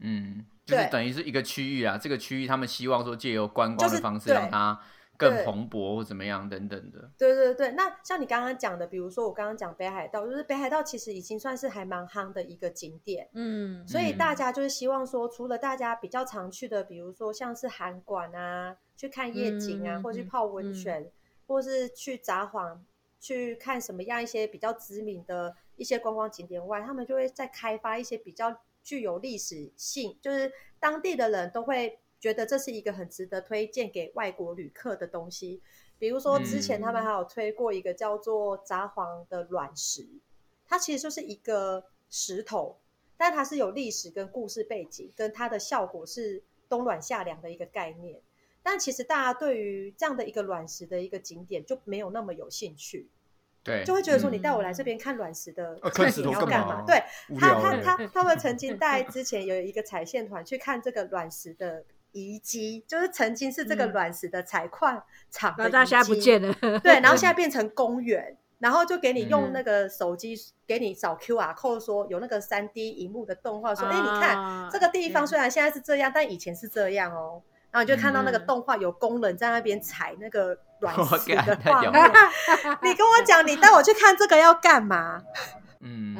[0.00, 4.80] 嗯，就是等于是一个区域啊，这个区域他们希望说借由观光的方式让它
[5.16, 7.10] 更蓬勃或怎么样等等的。
[7.18, 13.28] 对对对，那像你刚刚讲的，比如说我刚刚讲北海道，就是北海道其实已经算是还蛮夯的一个景点。
[13.32, 21.10] 嗯，所以大家就是希望说，除了大家比较常去的，比如说像是韩馆啊，去看夜景啊，或去泡温泉，
[21.48, 22.78] 或是去札幌
[23.18, 28.56] 去看什么样一些比较知名的一些观光景点外，他们就会再开发一些比较。
[28.88, 35.60] 具有历史性，就是当地的人都会觉得这是一个很值得推荐给外国旅客的东西。
[35.98, 40.08] 比如说，之前他们还有推过一个叫做札幌的卵石，
[40.66, 42.78] 它其实就是一个石头，
[43.18, 48.18] 但它是有历史跟故事背景，跟它的效果是冬暖夏凉的一个概念。
[48.62, 53.10] 但其实大家对于这样的一个卵石的一个景点就没有那么有兴趣。
[53.68, 55.78] 对，就会觉得说你带我来这边看卵石的，
[56.24, 56.82] 你要干嘛？
[56.86, 57.02] 对
[57.38, 66.52] 他，他，他，他们曾经带之前有一个采线团去看这个卵石的遗迹，就是曾经是这个卵石的采矿场的遗迹，不见了。
[66.80, 70.34] 对，然后 现在变成公园，然后就给你用那个手机
[70.66, 77.42] 给你扫 Q R code，说有那个三 D 荧幕的动画，说哎，你看这个地方虽然现在是这样，但以前是这样哦。
[77.70, 81.92] 然后你就看到那个动画有工人在那边采那个卵石 的画面。
[82.82, 85.22] 你跟我讲，你带我去看这个要干嘛？
[85.80, 86.16] 嗯，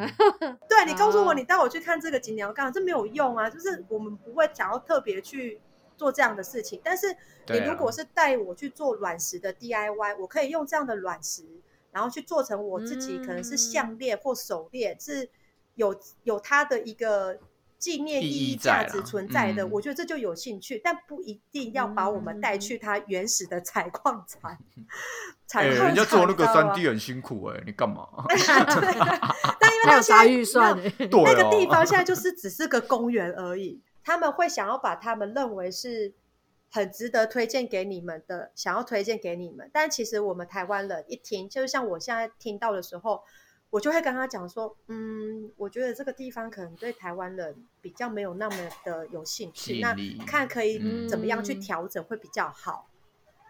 [0.69, 2.71] 对你告诉我，你带我去看这个景点要干嘛？
[2.71, 3.49] 这没有用啊！
[3.49, 5.61] 就是我们不会想要特别去
[5.97, 6.81] 做这样的事情。
[6.85, 7.07] 但是
[7.49, 11.45] 你如果是带我去做卵石的 DIY，我可以用这样的卵石，
[11.91, 15.29] 然后去做成我自己可能是项链或手链，是
[15.77, 17.39] 有有它的一个。
[17.79, 24.59] 纪念意义价值存在的，我觉得这就有兴趣，但不一定要把我们带去它原始的采矿场。
[25.47, 28.07] 采矿人家做那个三 D 很辛苦哎，你干嘛？
[29.61, 30.77] 但因为他啥预算？
[30.99, 33.81] 那个地方现在就是只是个公园而已。
[34.05, 36.13] 他们会想要把他们认为是
[36.71, 39.71] 很值得推荐给你们的，想要推荐给你们。
[39.73, 43.23] 但其实我们台湾人一听，就是像我现在听到的时候。
[43.71, 49.95] 我就会跟他讲说，嗯，我觉得这个地方可能对台湾人比较没有那么的有兴趣，那
[50.27, 52.89] 看可以怎么样去调整会比较好，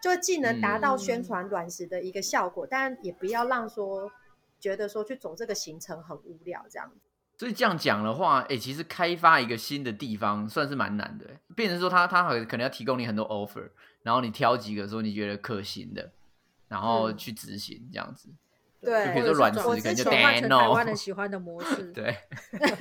[0.03, 4.11] 就既能达到宣传卵石的一个效果，但也不要让说
[4.59, 6.97] 觉得说去走这个行程很无聊这样子。
[7.37, 13.69] 所以这样讲的话，哎，其实开发一个新的地方算是蛮难的，变成说他他可能要提供你很多 offer，
[14.03, 16.11] 然后你挑几个说你觉得可行的，
[16.67, 18.27] 然后去执行这样子。
[18.81, 21.91] 对，比如说软石，可能就台湾人喜欢的模式。
[21.91, 22.15] 对，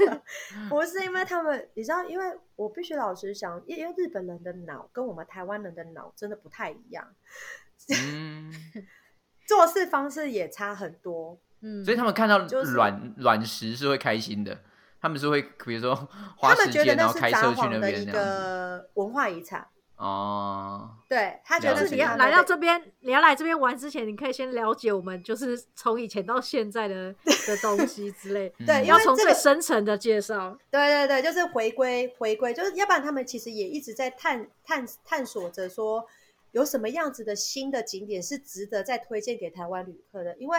[0.71, 2.25] 不是因为他们，你知道，因为
[2.55, 7.05] 我必须老实讲，因为日本人的脑跟我们台湾人的脑真的不太一样，
[7.91, 8.53] 嗯，
[9.49, 11.41] 做事方式也差很多。
[11.61, 14.57] 嗯，所以他们看到软软石是会开心的，
[15.01, 15.95] 他们是会比如说
[16.37, 19.67] 花时间然后开车去那边一个文化遗产。
[19.99, 27.13] 哦，对他觉得你要来到这边，你要来这边玩之前，你可以先了解我们，就是从以前到现在的
[27.47, 28.53] 的东西之类。
[28.65, 30.57] 对，要从最深层的介绍。
[30.71, 36.07] 对对对，就是回归回归，就是要不然他们其实也一直在探探探索着说。
[36.53, 40.37] 有什么样子的新的景点是值得再推荐给台湾旅客的？
[40.39, 40.59] 因为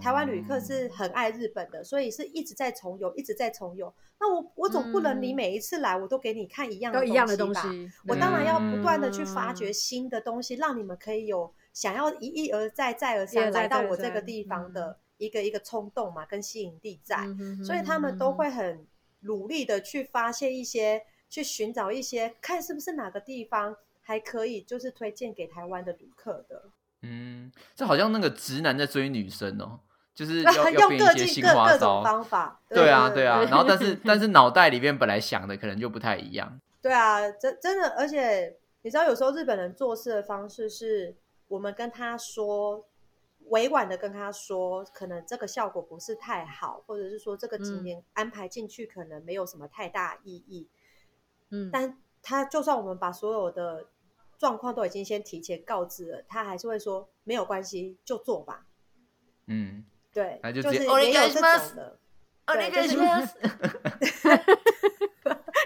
[0.00, 3.92] 台湾旅客是很爱日本的，所以是一直在重游，一直在重游。
[4.20, 7.92] 那我我总不能你每一次来我都给你看一样的东西吧？
[8.08, 17.16] 我当然要不断的去发掘新的东西，让你们可以有想要一一而再再而三来到我这个地方的一个一个冲动嘛，跟吸引力在。
[17.64, 18.84] 所以他们都会很
[19.20, 23.76] 努力的去发现一些，去寻找一些，看是不是哪个地方
[24.08, 26.70] 还可以，就是推荐给台湾的旅客的。
[27.02, 29.80] 嗯，这好像那个直男在追女生哦，
[30.14, 32.58] 就是要 要变一些新花招方法。
[32.70, 33.42] 对啊，对啊。
[33.42, 36.58] 然后，但是 但是脑袋里面本来想的可能就不太一样。
[36.80, 41.14] 对啊，真真的，而且你知道，有时候日本人做事的方式是，
[41.48, 42.88] 我们跟他说，
[43.50, 50.66] 委婉的跟他说，可能这个效果不是太好，或者是说这个景点安排进去可能没有什么太大意义。
[51.50, 53.86] 嗯，但他就算我们把所有的。
[54.38, 58.64] 状况都已经先提前告知了，他还是会说没有关系，就做吧。
[59.46, 60.96] 嗯，对，就是也有
[61.28, 61.98] 这种的。
[62.46, 62.96] 对，就是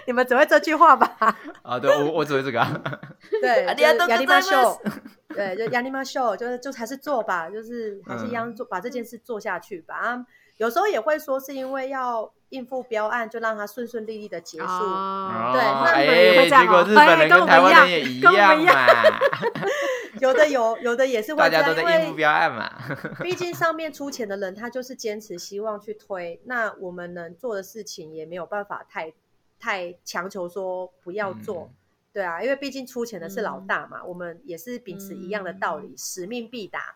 [0.05, 1.15] 你们只会这句话吧？
[1.61, 2.61] 啊，对我我只会这个。
[3.39, 4.81] 对， 亚尼玛秀，
[5.29, 10.25] 对，就亚尼玛秀，就是就还是做吧，就是还是一样做，把这件事做下去吧。
[10.57, 14.65] 有时候也会说是因为要应付标案，就让它顺顺利利的结束。
[14.65, 18.59] 对，那日本人也会这样，结果日本人跟台湾人也一样。
[20.21, 22.71] 有的有，有的也是会大家都在应付标案嘛。
[23.21, 26.39] 毕竟上面出钱的人，他就是坚持希望去推。
[26.45, 29.11] 那我们能做的事情也没有办法太
[29.59, 31.69] 太强求说不要做。
[32.13, 36.95] 对啊，因为毕竟出钱的是老大嘛，我们也是秉持一样的道理，使命必达。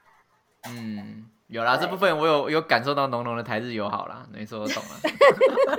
[0.69, 1.25] 嗯。
[1.47, 4.99] 有啦，这部分我有有感受到浓浓的台日友好啦，没错，我懂了。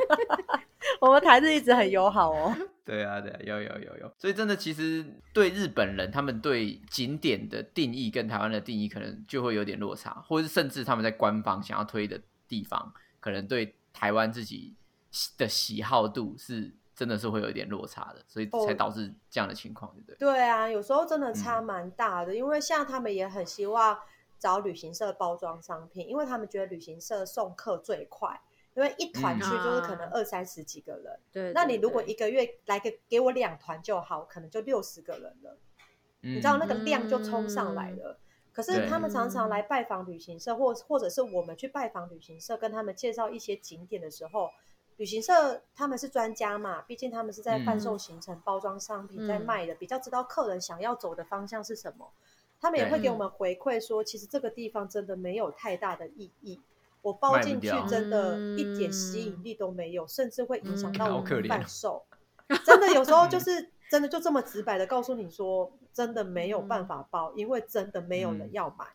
[1.01, 2.57] 我们台日一直很友好哦。
[2.85, 5.05] 对啊，对，有有有有，所以真的其实
[5.35, 12.91] 对日本人，他们对景点的定义跟台湾的定义可能就会有点落差，或者是甚至他们在官方想要推的地方，
[13.21, 14.75] 可能对台湾自己
[15.37, 20.16] 的喜好度是真的是会有一点落差的，所以才导致这样的情况，对不对？
[20.19, 23.99] 对啊，有时候真的差蛮大的，因为像他们也很希望。
[24.39, 28.41] 找旅行社包装商品，因为他们觉得旅行社送客最快，
[28.74, 31.20] 因为一团去就是可能二三十几个人。
[31.32, 35.59] 对，那你如果一个月来个给我两团就好，可能就六十个人了。
[36.20, 38.18] 你知道那个量就冲上来了。
[38.53, 44.51] 可是他们常常来拜访旅行社，或或者是我们去拜访旅行社，跟他们介绍一些景点的时候，
[44.97, 52.12] 旅行社他们是专家嘛，毕竟他们是在贩售行程、包装商品在卖的，比较知道客人想要走的方向是什么。
[52.61, 56.61] 他们也会给我们回馈说，其实这个地方真的没有太大的意义，
[57.03, 62.05] 我包进去真的一点吸引力都没有，甚至会影响到我们贩售。
[62.65, 68.87] 真的有时候就是真的就这么直白的告诉你说，真的没有办法包，因为真的没有人要买。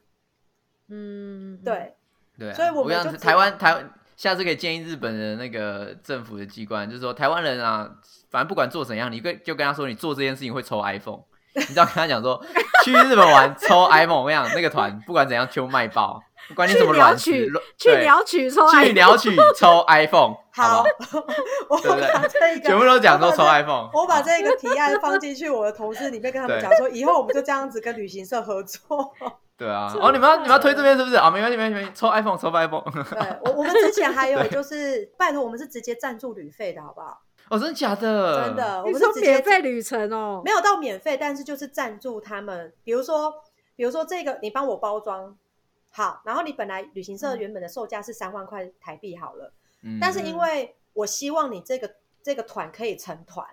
[0.89, 1.93] 嗯，对
[2.37, 7.99] 对，所以我们就台湾台湾下次可以建议日本的那个政府的机关，就是说台湾人啊，
[8.29, 11.23] 反正不管做怎样，你跟就跟他说，你做这件事情会抽 iPhone。
[11.55, 12.41] 你知道跟他讲说，
[12.83, 20.83] 去日本玩抽 iPhone，我跟你讲那个团不管怎样就卖爆，不管你怎么乱取，去鸟取抽，去鸟取抽 iPhone， 好，
[21.69, 28.81] 我把这个全部都讲说抽 iPhone，我把这个提案放进去我的同事里面，跟他们讲说，以后我们就这样子跟旅行社合作。
[29.55, 31.29] 对啊，哦，你们要你们要推这边是不是啊？
[31.29, 32.81] 没关系没关系，抽 iPhone 抽 iPhone。
[32.91, 37.19] 对，我我们之前还有就是拜托我们是直接赞助旅费的好不好？
[37.53, 38.47] 哦，真的假的？
[38.47, 42.73] 真的，我们是免费旅程哦，没有到免费，但是就是赞助他们。
[42.83, 43.31] 比如说，
[43.75, 45.37] 比如说这个你帮我包装
[45.91, 49.53] 好，然后你本来旅行社原本的售价是三万块台币好了，
[50.01, 51.93] 但是因为我希望你这个
[52.23, 53.47] 这个团可以成团，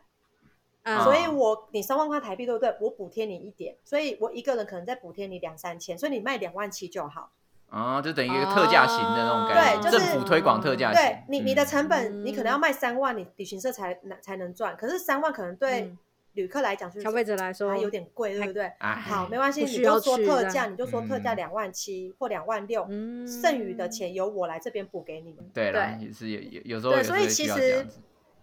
[1.04, 2.74] 所以我你三万块台币对不对？
[2.80, 7.30] 我补贴你一点，所以我一个人可能再补贴你两三千，所以你卖两万七就好。
[7.70, 11.00] 啊，就等于一个特价型的那种感觉，政府推广特价型。
[11.00, 14.76] 对你，你的成本你可能要卖三万，你旅行社才能才能赚。
[14.76, 15.96] 可是三万可能对
[16.32, 18.72] 旅客来讲，消费者来说还有点贵，对不对？
[18.80, 22.84] 好，没关系，你就说特价，你就说特价两万七或两万六，
[23.24, 25.48] 剩余的钱由我来这边补给你们。
[25.54, 27.86] 对了，也是有有有时候，对，所以其实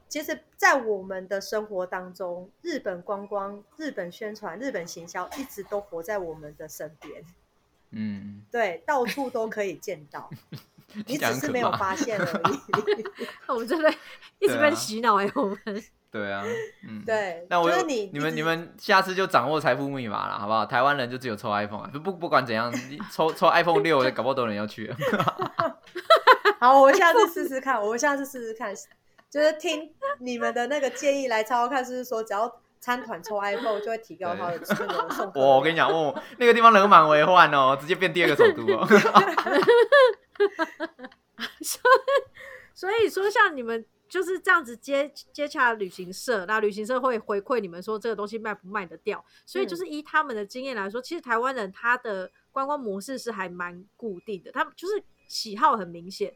[0.07, 7.25] 其实，在我们的生活当中，日本观光、日本宣传、日本行销，一直都活在我们的身边。
[7.91, 10.29] 嗯，对，到处都可以见到，
[11.07, 13.03] 你只是没有发现而已。
[13.47, 13.89] 我们真的
[14.39, 15.83] 一直被洗脑哎，我们。
[16.09, 16.43] 对啊，
[16.87, 17.45] 嗯， 对。
[17.49, 20.65] 那我你你们你们下次就掌握财富密码了，好不好？
[20.65, 22.73] 台湾人就只有抽 iPhone 啊，不不不管怎样，
[23.11, 24.93] 抽抽 iPhone 六，搞不好都人要去。
[26.59, 28.73] 好，我下次试试看，我下次试试看，
[29.29, 32.51] 就是听你们的那个建议来抄看，是不是说只要。
[32.79, 35.31] 参团抽 iPhone 就会提高他的那个 送。
[35.35, 38.87] 我跟你讲，哦，那个地方人满为患哦，直接变第二个首都哦。
[42.73, 49.23] 所以说，像你们就是这样子接接洽旅行社，那旅行社会回馈你们说这个东西卖不卖得掉。
[49.45, 56.31] 所以就是依他们的经验来说，其实台湾人他的观光模式是还蛮固定的，他们就是喜好很明显。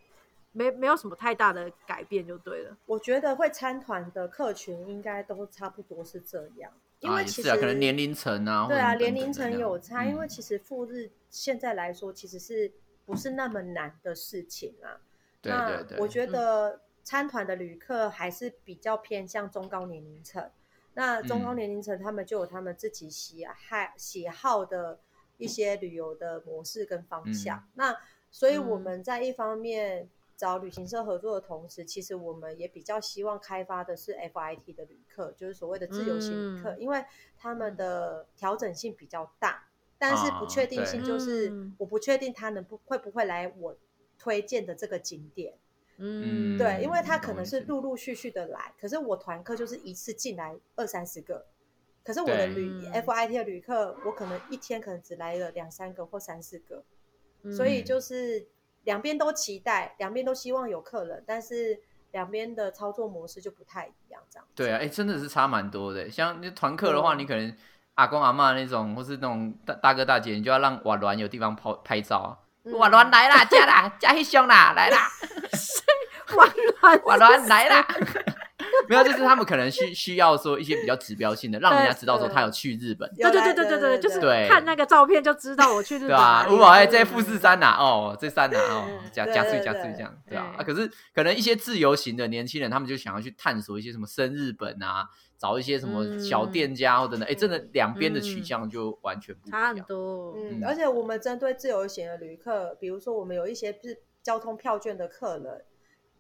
[0.53, 2.77] 没没有什么太大的改变就对了。
[2.85, 10.05] 我觉得会参团的客群应该都差不多是这样，因为其实可能年龄层啊，对啊，年龄层有差。
[10.05, 12.69] 因为其实赴日现在来说，其实是
[13.05, 14.99] 不是那么难的事情啊？
[15.41, 20.49] 对对对，我觉得参团的旅客还是比较偏向中高年龄层。
[20.95, 24.99] 那中高年龄层他们就有他们自己喜爱喜好的
[25.37, 27.63] 一些旅游的模式跟方向。
[27.75, 27.95] 那
[28.29, 30.09] 所以我们在一方面。
[30.41, 37.05] 找旅行社合作的同时，其实我们也比较希望开发的是 FIT 的旅客，就是所谓的自由行旅客，因为
[37.37, 39.67] 他们的调整性比较大，
[39.99, 43.77] 但是不确定性就是我不确定他能不会不会来我
[44.17, 45.53] 推荐的这个景点。
[45.97, 51.45] 嗯，对，因为他可能是陆陆续续的来，可是我团客就是一次进来二三十个，
[52.03, 56.83] 可是我的旅 FIT 的旅客，我可能一天可能只来了两三个或三四个，
[57.55, 58.47] 所以就是。
[58.83, 61.79] 两边都期待，两边都希望有客人，但是
[62.11, 64.47] 两边的操作模式就不太一样，这样。
[64.55, 66.09] 对啊，哎，真的是差蛮多的。
[66.09, 67.55] 像团客的话，你可能
[67.95, 72.37] 阿公阿妈那种，或是那种大大哥大姐，你就要让瓦鸾有地方拍拍照。
[72.63, 74.97] 瓦鸾来啦，加啦，加黑兄啦，来啦。
[76.35, 77.87] 瓦鸾，瓦鸾来啦。
[78.89, 83.09] 没有，就是他们可能需需要说一些比较指标性的，让人家知道说他有去日本。
[83.15, 86.09] 对对对对对对，就是看那个照片就知道我去日本。
[86.09, 90.55] 对啊，五宝哎，在富士山呐，哦，这山呐，哦，加加速加速这样，对啊。
[90.57, 95.07] 啊，可是可能一些自由行的年轻人，他们就想要去探索一些什么深日本啊，
[95.37, 99.61] 找一些什么小店家或者呢，哎，真的两边的取向就完全不一样。
[99.61, 100.35] 差很多。
[100.37, 105.63] 嗯，而且我们针对自由行的旅客，比如说我们有一些是交通票券的客人。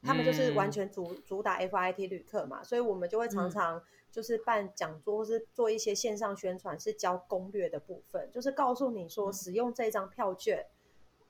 [0.03, 3.81] 他们就是完全主主打 FIT 旅客嘛，所以我们就会常常
[4.11, 10.65] 就是办讲座，或是做一些线上宣传，是教攻略的部分，就是告诉你说使用这张票券，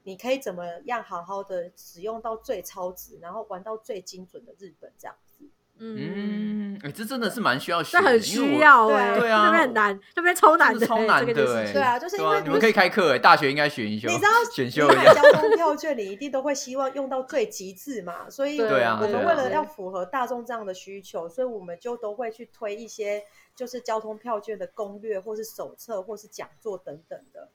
[0.03, 5.30] 你可以怎么样好好的使用到最超值，然后玩到最精准的日本这样子。
[5.83, 23.23] 嗯，哎，这真的是蛮需要学，这很需要哎，对啊，那边很难，那边超难的，超难的，对啊，就是因为你们可以开课哎，大学应该选一修，你知道选修一下交通票券，你一定都会希望用到最极致嘛，所以对啊，我们为了要符合大众这样的需求，所以我们就都会去推一些
[23.55, 27.49] 就是交通票券的攻略，或是手册，或是讲座等等的，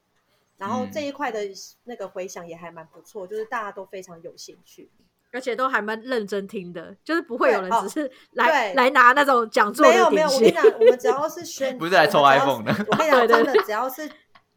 [0.57, 1.41] 然后这一块的
[1.85, 4.91] 那个回响也还蛮不错，就是大家都非常有兴趣。
[5.37, 12.73] 而且都还蛮认真听的，就是不会有人只是来来拿那种讲座的没有没有，我跟你讲，我们只要是宣， 不是来抽 iPhone 的。
[12.91, 14.09] 我跟你讲， 真的只要是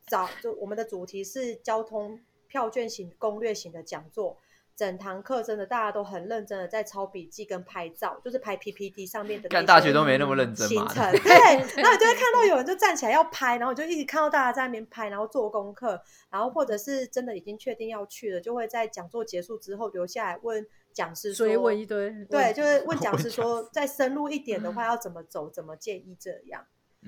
[0.07, 2.17] 找，就我们的主题是交通
[2.47, 4.37] 票券型攻略型的讲座。
[4.79, 9.49] 整堂课真的大家都很认真的在抄笔记跟拍照，就是拍 PPT 上面的。
[9.49, 11.29] 干大学都没那么认真行程 对，
[11.75, 26.65] 然后你就会看到有人就站起来要拍，然后就一直看到大家在那边拍，然后做功课，然后或者是真的已经确定要去了，就会在讲座结束之后留下来问讲师说，问一堆，对，就是 问讲师说再深入一点的话 要怎么走，怎么建议这样。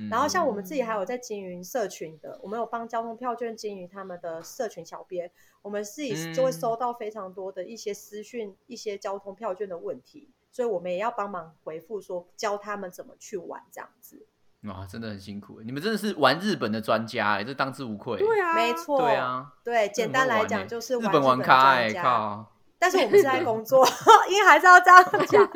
[0.09, 5.29] 然后像我们自己还有在经营社群的，我们有帮交通票券经营他们的社群小编，
[5.61, 14.25] 我们自己就会收到非常多的一些私讯，一些交通票券的问题，所以我们也要帮忙回复说教他们怎么去玩这样子。
[14.61, 18.17] 哇，真的很辛苦，你们真的是玩日本的专家哎，这当之无愧。
[18.17, 22.49] 对啊，没错，对啊，对，简单来讲就是日本玩咖哎，靠！
[22.79, 23.85] 但是我们是在 工作，
[24.31, 25.51] 因为还是要这样讲，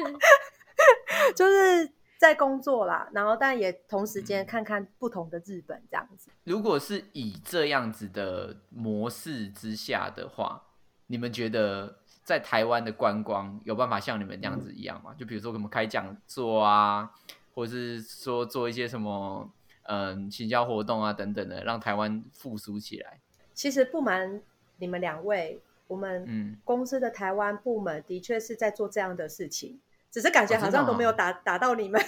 [1.33, 1.89] 就是。
[2.25, 6.31] 在工作啦，然后但也同时间看看不同的日本这样子。
[6.43, 10.63] 如果是以这样子的模式之下的话，
[11.05, 15.13] 你们觉得在台湾的观光有办法像你们这样子一样吗？
[15.15, 17.11] 就比如说我们开讲座啊，
[17.53, 19.47] 或者是说做一些什么
[19.83, 23.19] 嗯行销活动啊等等的，让台湾复苏起来。
[23.53, 24.41] 其实不瞒
[24.77, 29.79] 你们两位，我们公司的台湾部门的确是在做这样的事情。
[30.15, 32.01] 只是感觉好像都没有打打到你们，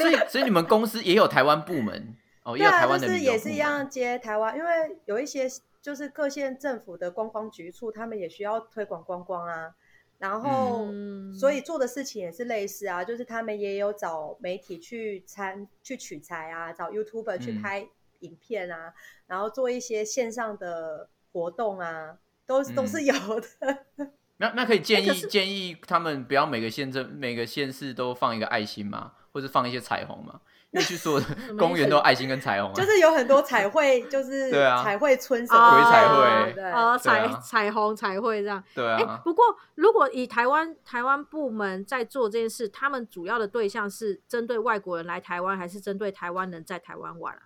[0.00, 2.16] 所以所以你们公司也有台湾部门？
[2.42, 5.46] 哦，也有台湾的就是也是一样接台湾，因为有一些
[5.80, 9.72] 就是各县政府的观光局处，他们也需要推广观光啊，
[10.18, 10.88] 然后
[11.32, 17.86] 所以做的事情也是类似啊，就是他们也有找媒体去参去取材啊，找 YouTuber 去拍
[18.18, 18.92] 影片啊，
[19.28, 24.15] 然后做一些线上的活动啊，都都是有的。
[24.38, 30.40] 那那可以建议建议他们不要每个县镇每个县市都放一个爱心嘛，或者放一些彩虹嘛？
[30.72, 31.18] 因为据说
[31.56, 38.62] 公园都有爱心跟彩虹，就是有很多彩绘，就是对啊，彩绘村什么鬼彩绘啊，彩彩虹彩绘这样。
[38.74, 39.20] 对啊。
[39.24, 39.44] 不过
[39.76, 47.42] 如果以台湾台湾部门在做这件事，他们主要的对象是针对外国人来台湾，还是针对台湾人在台湾玩啊？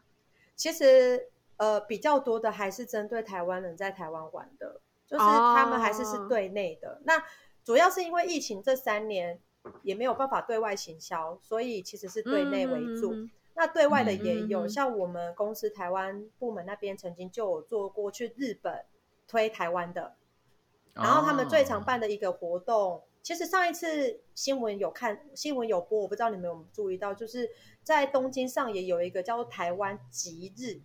[0.57, 1.29] 其实
[1.59, 4.81] 呃，比较多的还是针对台湾人在台湾玩的。
[5.11, 7.01] 就是他们还是是对内的。
[7.05, 7.23] 那
[7.65, 9.41] 主要是因为疫情这三年
[9.83, 13.15] 也没有办法对外行销，所以其实是对内为主。
[13.55, 18.85] 那对外的也有，像我们公司台湾部门那边曾经就有做过去日本
[19.29, 20.15] 推台湾的，
[20.95, 27.51] 然后他们最常办的一个活动，其实上一次新闻有看新闻有播，我不知道你们有没有注意到，就是
[27.83, 30.81] 在东京上也有一个叫做台湾吉日，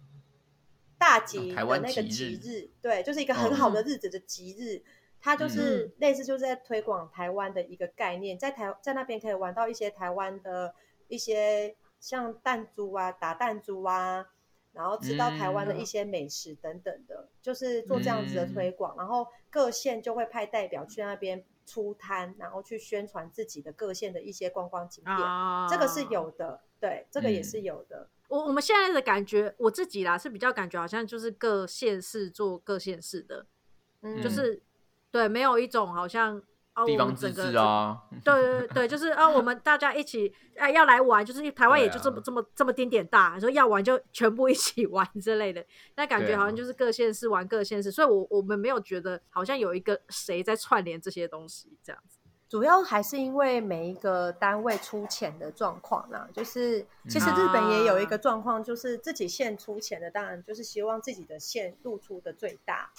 [1.05, 4.81] 大吉的那个吉日，对，就是一个很好的日子的吉日，
[5.21, 10.73] 它就是类似就是在推广台湾的一个概念，在台在那边可以玩到一些台湾的
[11.07, 11.75] 一些。
[11.97, 14.27] 像弹珠啊，打弹珠啊，
[14.73, 18.95] 然后吃到台湾的一些美食等等的，就是做这样子的推广。
[18.95, 25.17] 然后各县就会派代表去那边出摊，然后去宣传自己的各县的一些观光景点。
[25.67, 28.07] 这个是有的，对，这个也是有的。
[28.27, 33.45] 我我们现在的感觉，我自己啦是比较感觉好像就是各县市做各县市的，
[34.23, 34.61] 就是
[35.11, 36.41] 对，没有一种好像。
[36.85, 45.65] 地方自治啊，对对对，就是啊，我们大家一起哎要来玩，就是台湾也就这么这么这么丁点大，说要玩就全部一起玩之类的，
[45.95, 62.91] 那感觉好像就是各县市玩各县市，所以我我们没有觉得好像有一个谁在串联这些东西这样子，主要还是因为每一个单位出钱的状况啦，就是其实日本也有一个状况，就是自己县出钱的，当然就是希望自己的县露出的最大。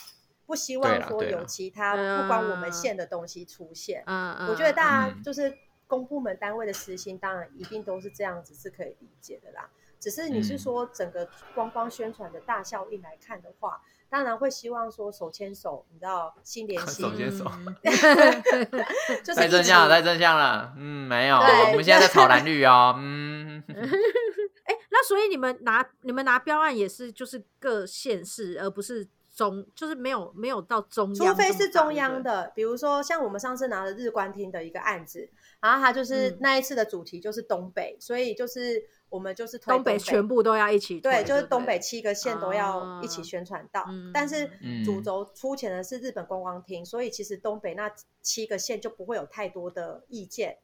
[0.46, 4.04] 不希望说有其他不关我们县的东西出现。
[4.06, 5.52] 嗯嗯，我觉得大家就是
[5.88, 9.68] 公部门单位的私心，当然一定都是这样子，是可以理解的啦。
[9.98, 17.44] 只是你是说整个光光宣传的大效应来看的话，当然会希望说手牵手，你知道心连 心，手牵手，
[19.24, 20.72] 就是太正向了，太正向了。
[20.76, 22.94] 嗯，没有，我们现在在炒蓝绿哦。
[22.98, 29.08] 嗯，哎，那所以你们拿你们拿标案也是就是各县市，而不是。
[29.36, 35.28] 中就是没有没有到中央，除非是中央的，比如说像我们上次拿的日观厅的一个案子，
[35.60, 43.84] 然后它就是那一次的主题就是东北，所以就是我们就是东北全部都要一起，对，就是东北七个县都要一起宣传到。
[44.12, 44.50] 但是
[44.84, 47.90] 主轴出钱的是日本观光厅，所以其实东北那
[48.20, 50.58] 七个县就不会有太多的意见。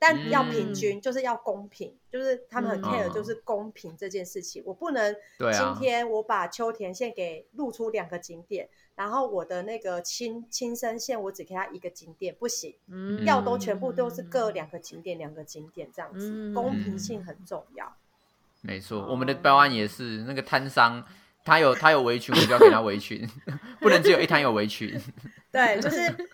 [0.00, 4.62] 但要平均，就是要公平，就是他们很 care，就是公平这件事情。
[4.64, 8.68] 我不能今天我把秋田县给露出两个景点，
[8.98, 12.74] 然后我的那个青青森县我只给他一个景点，不行，
[13.24, 17.96] 要都全部都是各两个景点，两个景点这样子，公平性很重要。
[18.60, 21.04] 没错，我们的标案也是那个摊商，
[21.44, 23.24] 他有他有围裙，我就要给他围裙，
[23.80, 25.00] 不能只有一摊有围裙。
[25.52, 26.28] 对，就是。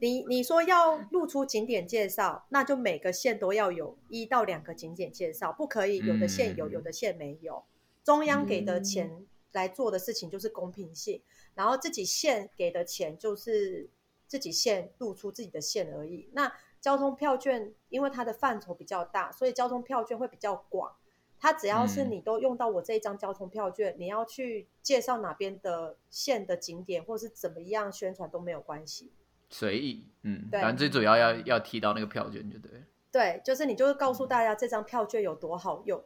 [0.00, 7.62] 你你说要露出景点介绍，那就每个县都要有一到两个景点介绍，不可以有的县有，有的县没有。
[8.02, 11.22] 中央给的钱来做的事情就是公平性，
[11.58, 13.90] 然后自己县给的钱就是
[14.28, 16.30] 自己县露出自己的县而已。
[16.34, 20.94] 那交通票券因为它的范畴比较大，所以交通票券会比较广。
[21.40, 29.12] 它只要是你都用到我这一张交通票券，你要去介绍哪边的县的景点或是怎么样宣传都没有关系。
[29.50, 32.70] 随意，嗯，反正最主要要要提到那个票券就对。
[33.10, 36.04] 对，就是你就是告诉大家这张票券有多好用。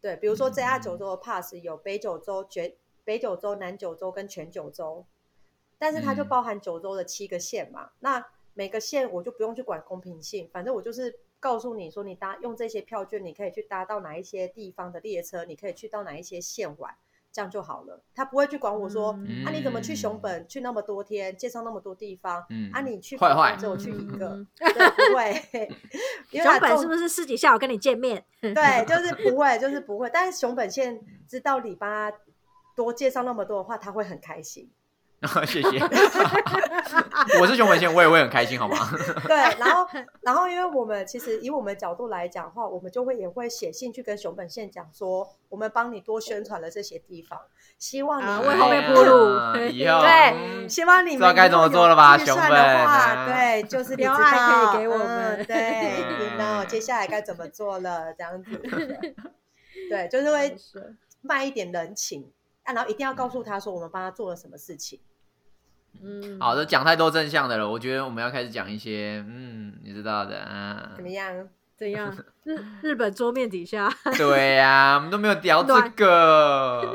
[0.00, 2.74] 对，比如说 JR 九州的 Pass 有北九州、全
[3.04, 5.04] 北九州、南九州跟全九州，
[5.78, 7.90] 但是它就包含九州的七个县嘛。
[8.00, 8.24] 那
[8.54, 16.94] 每个县我就不用去管公平性，反正我就是告诉你说，你搭用这些票券，你可以去搭到哪一些地方的列车，你可以去到哪一些县玩。
[17.34, 19.12] 这样就好了，他不会去管我说
[19.46, 25.70] 啊，你怎么去熊本去那么多天，介绍那么多地方，嗯啊，你去坏坏只有去一个，对，不会。
[26.30, 28.22] 熊本是不是私底下我跟你见面？
[28.42, 30.10] 对，就是不会，就是不会。
[30.12, 32.14] 但是熊本县知道你帮他
[32.74, 34.70] 多介绍那么多的话，他会很开心。
[35.46, 35.78] 谢谢，
[37.40, 38.76] 我是熊本县，我也会很开心，好吗？
[39.28, 39.86] 对，然后，
[40.20, 47.40] 然后，因为我们其实以我们角度来讲的话，我们就会也会写信去跟熊本县讲说，我们帮你多宣传了这些地方，
[47.78, 52.18] 希望你为后面铺路， 对，希望你知道该怎么做了吧？
[52.18, 52.48] 熊本
[53.26, 56.02] 对，就是留爱可以给我们，对，
[56.36, 58.12] 那接下来该怎么做了？
[58.14, 58.60] 这样子，
[59.88, 60.56] 对，就是会
[61.20, 62.28] 卖一点人情
[62.64, 65.00] 啊，然后一定要告诉他说，我们帮他做了什么事情。
[66.02, 71.48] 嗯，好的，讲太多正向的了，我觉得我们要开始讲一些，嗯，你知道的啊，怎么样？
[71.76, 72.16] 怎样？
[72.44, 76.92] 日日本桌面底下，对呀，我们都没有聊这个，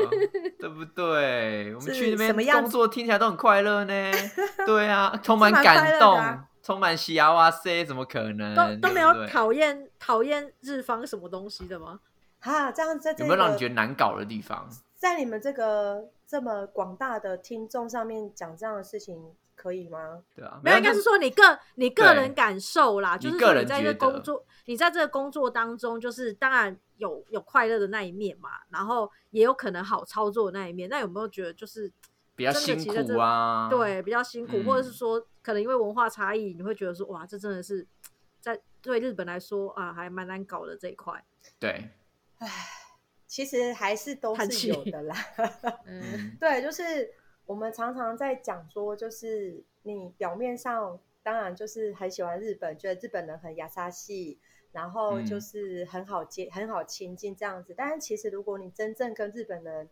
[0.60, 1.76] 对不对？
[1.76, 4.12] 我们去那边工作听起来都很快乐呢，
[4.66, 6.20] 对啊，充满感动，
[6.64, 8.56] 充满喜啊哇塞，怎么可能？
[8.56, 12.00] 都都没有讨厌讨厌日方什么东西的吗？
[12.40, 14.70] 哈，这样在有没有让你觉得难搞的地方？
[14.98, 20.24] 在你们这个这么广大的听众上面讲这样的事情，可以吗？
[20.36, 30.90] 对啊，没有，应该是说你个你个人感受啦，就是说你在这工作，你在这个工作当中，就是当然有有快乐的那一面嘛，然后也有可能好操作的那一面。
[30.90, 31.92] 那有没有觉得就是
[32.36, 33.70] 比较辛苦啊？
[33.70, 37.86] 对，比较辛苦，或者是说可能因为文化差异，你会觉得说哇，这真的是
[38.40, 41.24] 在对日本来说啊，还蛮难搞的这一块。
[41.60, 41.90] 对，
[42.40, 42.48] 唉，
[43.28, 45.16] 其实还是都是有的啦。
[45.86, 47.14] 嗯，对，就是
[47.46, 54.40] 我们常常在讲说，就是你表面上当然就是很喜欢日本，觉得日本人很雅沙系，
[54.72, 57.74] 然后就是很好接、很好亲近这样子。
[57.76, 59.90] 但是其实如果你真正跟日本人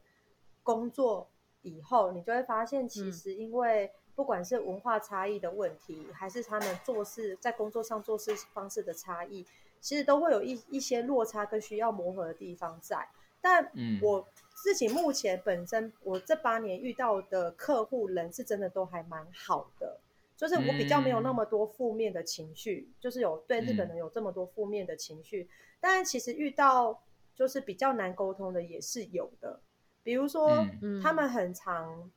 [0.63, 1.29] 工作
[1.61, 9.45] 以后，你就会发现，其实因为不管是文化差异的问题，还是他们做事在工作上做事方式的差异。
[9.81, 13.07] 其实都会有一一些落差跟需要磨合的地方在，
[13.45, 13.71] 但
[14.01, 19.99] 我自己目前本身，我这八年遇到的客户人是真的都还蛮好的，
[20.35, 25.47] 就是我比较没有那么多负面的情绪，就是有对日本人有这么多负面的情绪，
[25.79, 27.03] 但其实遇到
[27.35, 29.61] 就是比较难沟通的也是有的，
[30.01, 30.65] 比如说
[31.03, 32.09] 他们很常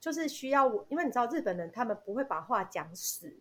[0.00, 3.36] 就是需要我，因为你知道日本人他们不会把话讲死，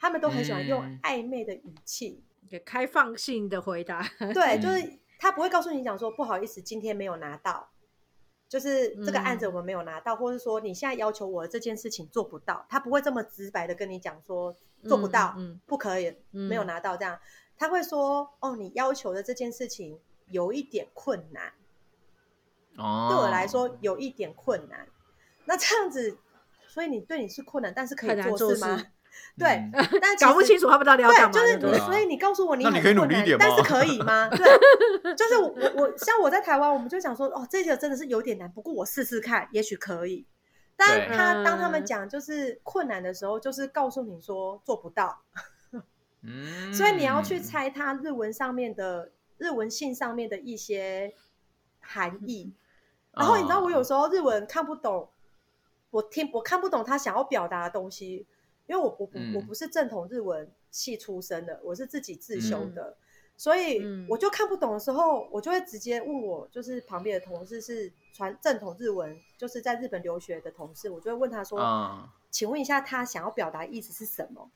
[0.00, 2.24] 他们都很喜欢用暧昧的语气。
[2.66, 4.02] 开放性的回答，
[4.34, 7.70] 对，就是 他不会告诉你讲说不好意思，今天没有拿到，
[8.48, 14.52] 就是这个案子我们没有拿到，或者说你现在要求我这件事情做不到，他不会这么直白的跟你讲说
[14.82, 17.20] 做不到，不可以，没有拿到这样，
[17.56, 21.52] 他会说哦，你要求的这件事情有一点困难，
[22.76, 24.88] 哦，对我来说有一点困难，
[25.44, 26.18] 那这样子，
[26.66, 28.84] 所以你对你是困难，但是可以做事吗？
[29.38, 31.32] 对，但搞不清楚他不知道你要干嘛。
[31.32, 34.28] 对，就是所以你告诉我你很困难，但是可以吗？
[34.32, 40.26] 对，就是我我像我在台湾，我们就想说哦，这个真的是有点难，不过我试试看，也许可以。
[40.76, 45.22] 但他当他们讲就是困难的时候，就是告诉你说做不到。
[46.22, 51.14] 嗯，所以你要去猜他日文上面的日文信上面的一些
[51.80, 52.52] 含义。
[53.12, 55.08] 然后你知道我有时候日文看不懂，
[55.90, 58.26] 我听我看不懂他想要表达的东西。
[58.72, 62.96] 因为我我我不是正统日文系出身的，我是自己自修的，
[63.36, 71.58] 所以我就看不懂的时候，我就会直接问我就是旁边的同事是传正统日文，就是在日本留学的同事，我就会问他说
[72.32, 74.50] ：“请问一下，他想要表达意思是什么？”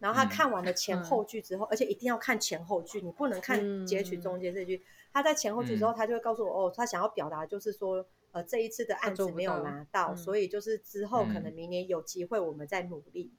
[0.00, 4.82] 然后他看完了前后句之后，而且一定要看前后句，你不能看截取中间这句。
[5.12, 13.30] 他在前后句之后，他就会告诉我：“哦，他想要表达就是说，呃，这一次的案子没有拿到，所以就是之后可能明年有机会，我们再努力。”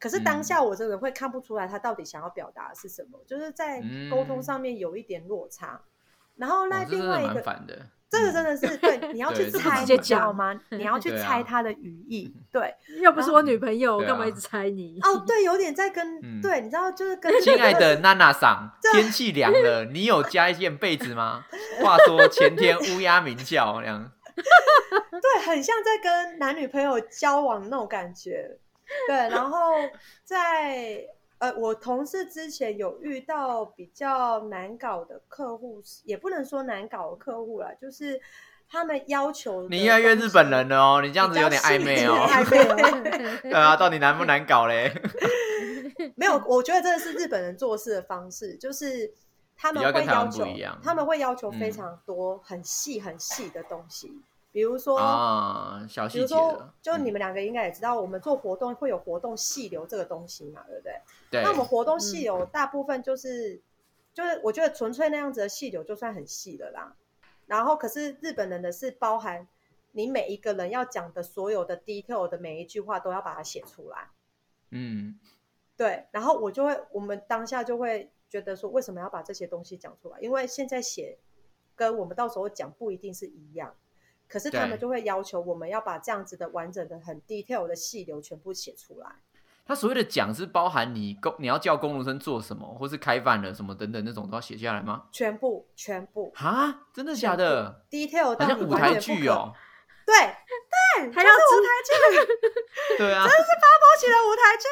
[0.00, 3.80] 可是当下我真的会看不出来他到底想要表达的是什么，就是在
[4.10, 5.80] 沟通上面有一点落差。
[6.36, 7.44] 然后那另外一个，
[8.08, 10.58] 这个真的是对，你 要去猜，你知道吗？
[10.70, 12.34] 你要 去猜他的语义。
[12.50, 14.98] 对，又不是我女朋友，我干嘛一直猜你？
[15.02, 21.44] 哦，对，有点在跟对，你知道，就是跟亲爱的娜娜桑，天气凉了，你有加一件被子吗？
[21.82, 28.58] 话说前天乌鸦鸣叫，那样，对，很像在跟男女朋友交往那种感觉。
[29.06, 29.58] 对，然后
[30.24, 31.04] 在
[31.38, 38.20] 呃，我同事之前有遇到比较难搞的客户，也不能说难搞的客户啦，就是
[38.68, 42.26] 他们要求你越来越日本人了哦，你这样子有点暧昧哦，
[43.42, 44.92] 对啊，到底难不难搞嘞？
[46.16, 49.12] 没有，我觉得真的是日本人做事的方式，就是
[49.56, 50.46] 他们会要求，
[50.82, 54.20] 他们会要求非常多、很细、很细的东西。
[54.52, 56.34] 比如说啊，小细节
[56.82, 61.00] 就你们两个应该也知道，我们做活动会有活动细流这个东西嘛，对不对？
[61.30, 61.42] 对。
[61.42, 63.60] 那我们活动细流大部分就是，
[64.12, 66.96] 就是我觉得纯粹那样子的细流就算很细的啦。
[67.46, 69.46] 然后，可是日本人的是包含
[69.92, 74.08] 你每一个人要讲的所有的 detail 的每一句话都要把它写出来。
[74.70, 75.18] 嗯，
[75.76, 76.06] 对。
[76.10, 80.18] 然后我就会，我们当下就会觉得说，为什么要把这些东西讲出来？
[80.20, 81.18] 因为现在写
[81.76, 83.74] 跟我们到时候讲不一定是一样。
[84.30, 89.08] 可是他们就会要求我们要把这样子的完整的、很 detail 的细流全部写出来。
[89.66, 95.04] 他所谓的讲是包含你工你要叫工读生做什么，或是开饭了什么等等那种都要写下来吗？
[95.12, 96.82] 全部，全部啊？
[96.92, 99.52] 真的假的？detail 好像舞台剧哦。
[100.06, 101.92] 对对，还要舞台剧。
[102.98, 104.66] 对啊，真的是发包起的舞台剧。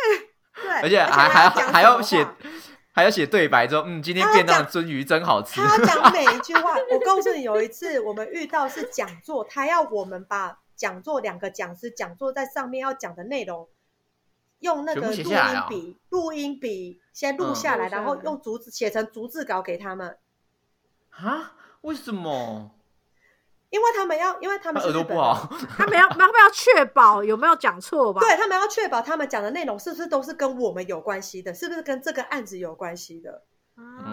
[0.62, 2.26] 对，而且还还还要写。
[2.98, 5.60] 还要写对白，说嗯，今天便当的鳟鱼真好吃。
[5.60, 13.68] 他讲每一句话， 我告诉你，有一次我们遇到是讲座，他要我们把讲座两个讲师讲座在上面要讲的内容，
[14.58, 20.18] 用那个录音笔，录音笔先录下来，然后用竹子写成竹字稿给他们。
[21.10, 21.52] 啊？
[21.82, 22.72] 为什么？
[23.70, 25.46] 因为他们要，因为他们耳朵不好，
[25.76, 28.20] 他们要，他们要确保有没有讲错吧？
[28.20, 33.42] 对他们要确保他们讲的内容是不是都是跟我们有关系的，是不是跟这个案子有关系的？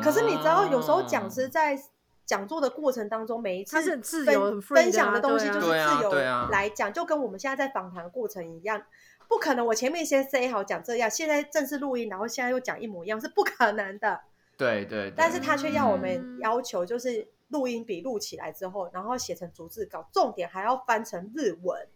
[0.04, 1.80] 可是你知道，有时候讲师在
[2.26, 8.82] 讲座的过程当中，每一次是自由分享的东西就是自由啊来讲，就跟我们现在在访谈过程一样，
[9.30, 14.20] 不可能我前面先 say 好讲这样，现在正式录音，然后现在又讲一模一样，是不可能的。
[14.58, 17.26] 对对，但是他却要我们要求就是。
[17.50, 21.88] 录音笔录起来之后，然后写成逐字稿，重点还要翻成日文。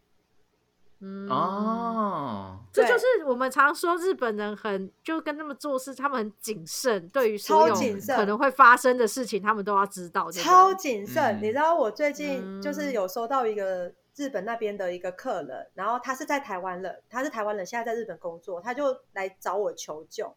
[1.02, 7.74] 嗯哦，这就是我们常说日本人很就跟他们做事，他们很谨慎，对于所有
[8.16, 10.30] 可能会发生的事情，他们都要知道。
[10.30, 20.36] 超谨慎，你知道我最近就是有收到一个日本那边的一个客人，然后他是在台湾人，他是台湾人，现在在日本工作，他就来找我求救，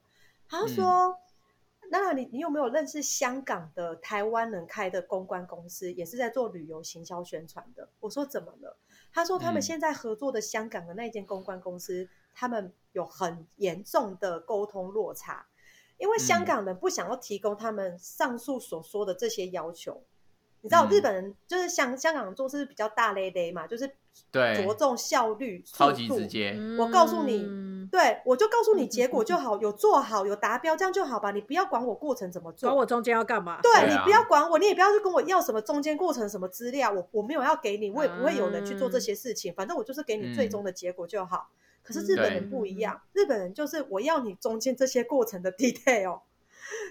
[0.48, 1.18] 他说。
[1.92, 7.86] 那你你有没有认识香港的台湾人开的公关公司，也是在做旅游行销宣传的？
[8.00, 8.78] 我说怎么了？
[9.12, 15.46] 他说他们现在合作的香港的那间公关公司，他们有很严重的沟通落差，
[15.98, 20.02] 因为香港人不想要提供他们上述所说的这些要求。
[20.62, 23.86] 你知道日本人就是香香港做事比较大咧咧嘛，就是
[24.30, 26.56] 着重效率、超级直接。
[26.78, 31.32] 我告诉你，对我就告诉你结果就好，有做好有达标，这样就好吧。
[31.32, 33.58] 你不要管我过程怎么做，管我中间要干嘛。
[33.60, 39.52] 对你不要管我，你也不要去跟我要什么中间过程什么资料，我我没有要给你，我也不会有人去做这些事情。
[39.54, 41.48] 反正我就是给你最终的结果就好。
[41.82, 46.20] 可是日本人不一样，日本人就是我要你中间这些过程的 detail。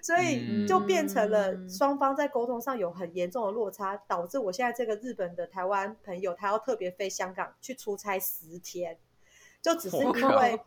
[0.03, 8.97] 所以就变成了双方在沟通上有很严重的落差，导致我现在这个日本的台湾朋友，他要特别飞香港去出差十天，
[9.61, 10.59] 就只是因为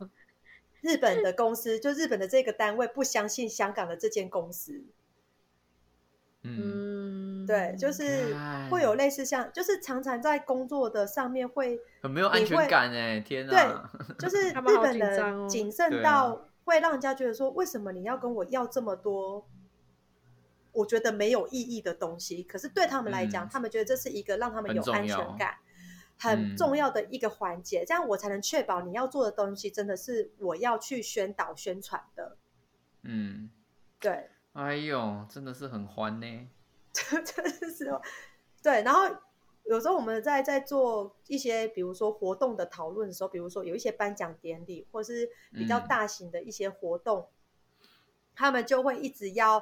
[0.81, 4.83] 日本的公司，就日本的这个单位不相信香港的这间公司。
[6.43, 8.35] 嗯，对，就是
[8.69, 13.89] 会有类似像，就是常常在工作的上面会很没有安全感哎，天哪！
[13.97, 16.47] 对，就是日本人谨慎到。
[16.65, 19.47] 会让人家觉得说，为什么你要跟我要这么多？
[20.73, 22.43] 我觉得没有意义的东西。
[22.43, 25.55] 可是对他们来讲，他们觉得这是一个让他们有安全感
[26.19, 27.85] 很重要的一个环节。
[27.85, 32.35] 这样我才能确保你要做的东西真的是我要去宣导宣传的。
[33.03, 33.49] 嗯，
[33.99, 34.29] 对。
[34.51, 36.49] 哎呦，真的是很欢呢。
[36.91, 38.01] 真的是哦。
[38.61, 39.15] 对，然后。
[39.65, 47.27] 有时候我们在在做一些，比如说活动的讨论的时候，比如说有一些颁奖典礼，或是比较大型的一些活动，
[48.35, 49.61] 他们就会一直要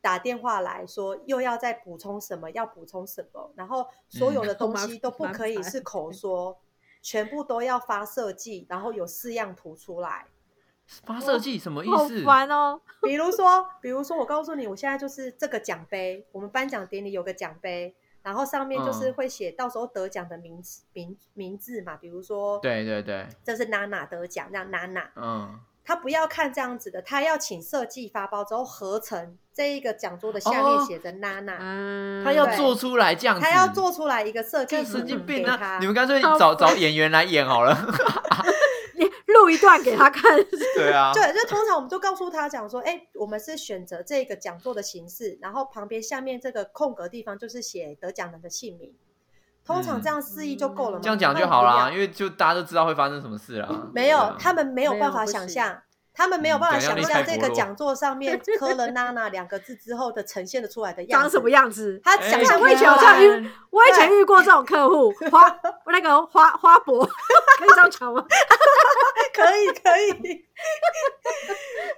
[0.00, 6.58] 打电话来说，又要再补充什么，要补充什么，然后所有的东西都不可以是口 说，
[7.02, 10.26] 全部都要发设计，然后有四样图出来。
[11.04, 11.92] 发设计什么意思？
[11.92, 12.80] 好烦哦！
[13.02, 17.94] 比如说，比如说，我告诉你，我现在就是这个奖杯，我们颁奖典礼有个奖杯。
[18.26, 32.24] 然后上面就是会写到时候得奖的名字名名字嘛，比如说，对对对，这是娜娜得奖，让娜娜，嗯，他不要看这样子的，他要请设计发包之后合成这一个讲桌的下面写着娜娜，嗯。
[32.24, 35.78] 他要做出来这样，他要做出来一个设计神经病啊！
[35.78, 37.72] 你们干脆找找演员来演好了。
[39.26, 40.36] 你录一段给他看，
[40.76, 48.94] 对啊， 对，就通常我们就告诉他讲说，哎，我们是选择这个讲座的形式，然后旁边下面这个空格地方就是写得奖人的姓名，
[49.64, 53.90] 通常这样示意就够了，这样讲就好啦，因为就大家都知道会发生什么事了。
[53.92, 55.82] 没有，他们没有办法想象。
[56.16, 62.00] 他们没有办法想象这个讲座上面 刻了“娜娜”两个字之后的呈现的出来的样长什么样子。
[62.02, 62.88] 他想象我以前
[63.70, 65.60] 我以前遇过这种客户， 花
[65.92, 68.24] 那个花花博，可以这样讲吗？
[69.34, 70.46] 可以可以，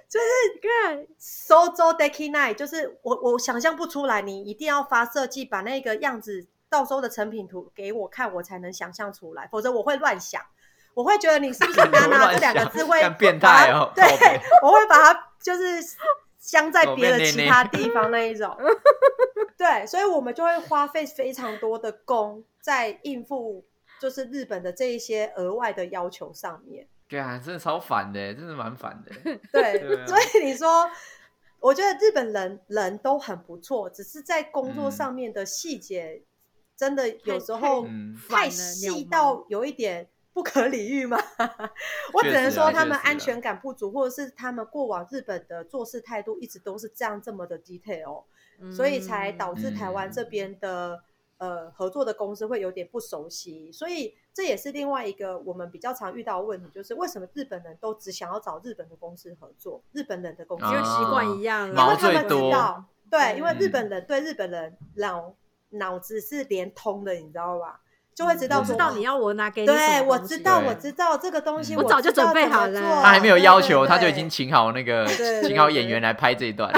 [0.09, 10.41] 就是看 “sozo deki night”，就是我我想象不出来，你一定要发设计，把那个样子到时候的成品图给我看，我才能想象出来，否则我会乱想。
[10.99, 13.89] 我会觉得你是不是“娜娜 ”这两个字会变态哦？
[13.95, 14.03] 对，
[14.61, 15.81] 我会把它就是
[16.37, 18.53] 镶在别的其他地方那一种。
[19.57, 23.63] 对，所以我们就会花费非常多的工在应付
[24.01, 26.85] 就是日本的这一些额外的要求上面。
[27.07, 29.39] 对啊，真的超烦的，真的蛮烦的。
[29.53, 30.85] 对，所以你说，
[31.61, 36.21] 我觉得日本人人都很不错，只是在工作上面的细节
[36.75, 37.87] 真的有时候
[38.29, 40.05] 太细到有一点。
[40.39, 41.17] 不可理喻吗？
[42.13, 48.23] 我只能说他们安全感不足，或者是他们过往日本的做事态度一直都是这样这么的 detail，
[48.73, 51.03] 所以才导致台湾这边的
[51.39, 53.69] 呃合作的公司会有点不熟悉。
[53.69, 59.83] 所以这也是另外一个我们比较常遇到的问题，就是为什么日本人都只想要找日本的公司合作？
[59.91, 65.35] 日本人的公司因为习惯一样，因为他们知道，对，因为日本人对日本人脑
[65.71, 67.81] 脑子是连通的，你知道吧？
[68.19, 69.67] 就会知道知道你要我拿给你。
[69.67, 72.81] 对，我知道，我知道这个东西，我早就准备好了。
[73.01, 75.07] 他还没有要求，他就已经请好那个
[75.41, 76.69] 请好演员来拍这一段。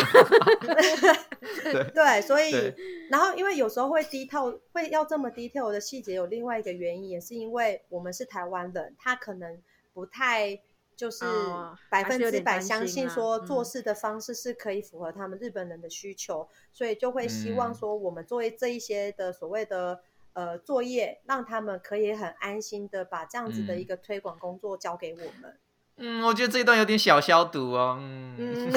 [1.95, 2.71] 对，所以
[3.09, 9.57] 然后因为有时候会低透，会要这么低透的细节，有另外一个原因，也是因为我们是台湾人，他可能
[9.95, 10.59] 不太。
[10.93, 11.25] 就是
[11.89, 19.99] 百分之百相信说做事的方式是可以符合他们日本人的需求，所以就会希望说我们作为这一些的所谓的
[20.33, 25.57] 呃作业，让他们可以很安心的把这样子的一个推广工作交给我们。
[25.97, 27.97] 嗯，我觉得这一段有点小消毒哦。
[27.99, 28.71] 嗯，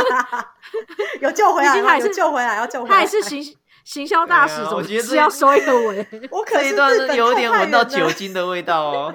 [1.20, 2.94] 有救回来，有救回来，要救回来。
[2.94, 3.42] 他也是行。
[3.86, 6.04] 行销大使，我觉得是要收一个尾。
[6.28, 9.14] 我可这一段有点闻到酒精的味道哦。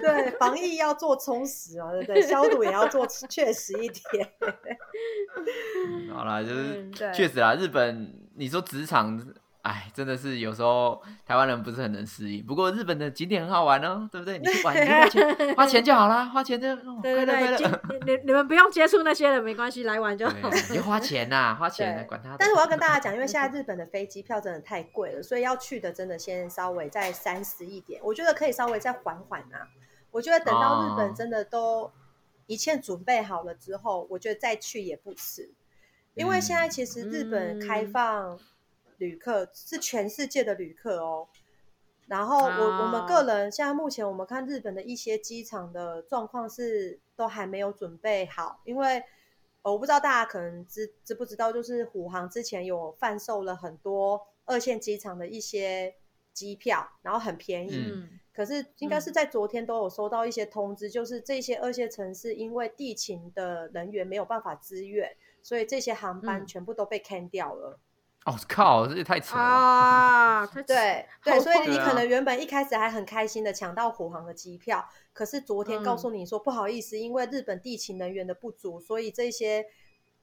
[0.00, 2.22] 对，防疫要做充实哦，对不对？
[2.22, 4.28] 消毒也要做确实一点。
[6.12, 9.24] 好啦，就是确实啦，日本，你说职场。
[9.68, 12.42] 哎，真的是有时候台湾人不是很能适应。
[12.42, 14.38] 不过日本的景点很好玩哦，对不对？
[14.38, 17.68] 你去玩， 你花钱，花钱就好了，花钱就对对对。
[18.16, 20.48] 你你们不用接触那些人，没关系，来玩就好。
[20.70, 22.34] 你就花钱呐，花钱，管他。
[22.38, 28.00] 但是我要跟大家讲，因为现在日本的飞机票真的太贵了，所以要去的真的先稍微再三思一点。
[28.02, 29.68] 我觉得可以稍微再缓缓啊。
[30.10, 31.92] 我觉得等到日本真的都
[32.46, 35.52] 一切准备好了之后，我觉得再去也不迟。
[36.14, 38.38] 因为现在其实日本开放。
[38.98, 41.26] 旅客是全世界的旅客哦，
[42.06, 49.02] 然后我我们个人现在目前我们看日本的一些机场的状况是都还没有准备好，因为
[49.62, 55.94] 我不知道大家可能知知不知道，就是虎航之前有贩售了很多二线机场的一些
[56.32, 57.92] 机票，然后很便宜，
[58.32, 67.78] 可是应该是在昨天都有收到一些通知，就是这些二线城市因为地勤的人员没有办法支援，所以这些航班全部都被 can 掉了。
[68.28, 70.46] 我靠，这也太扯了啊！
[70.66, 79.64] 对对，所以你可能原本一开始还很开心的抢到虎航的机票，可是昨天告诉你说不好意思，因为日本地勤人员的不足，所以这些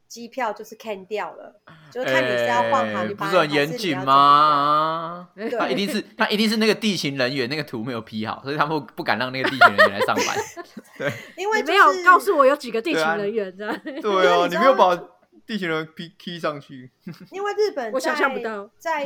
[0.08, 1.62] 机票就是 can 掉了。
[1.92, 5.30] 就是看你是要换航，不是很严谨吗？
[5.58, 10.26] 他一定是他一定是那个地勤人员那个图没有 P 好，所以他们不敢让那个地勤人员来上班。
[10.98, 13.68] 对，因为没有告诉我有几个地勤人员的。
[14.02, 14.98] 对啊，你没有把。
[15.46, 16.90] 地勤人 P K 上去，
[17.32, 19.06] 因为日本我想象不到，在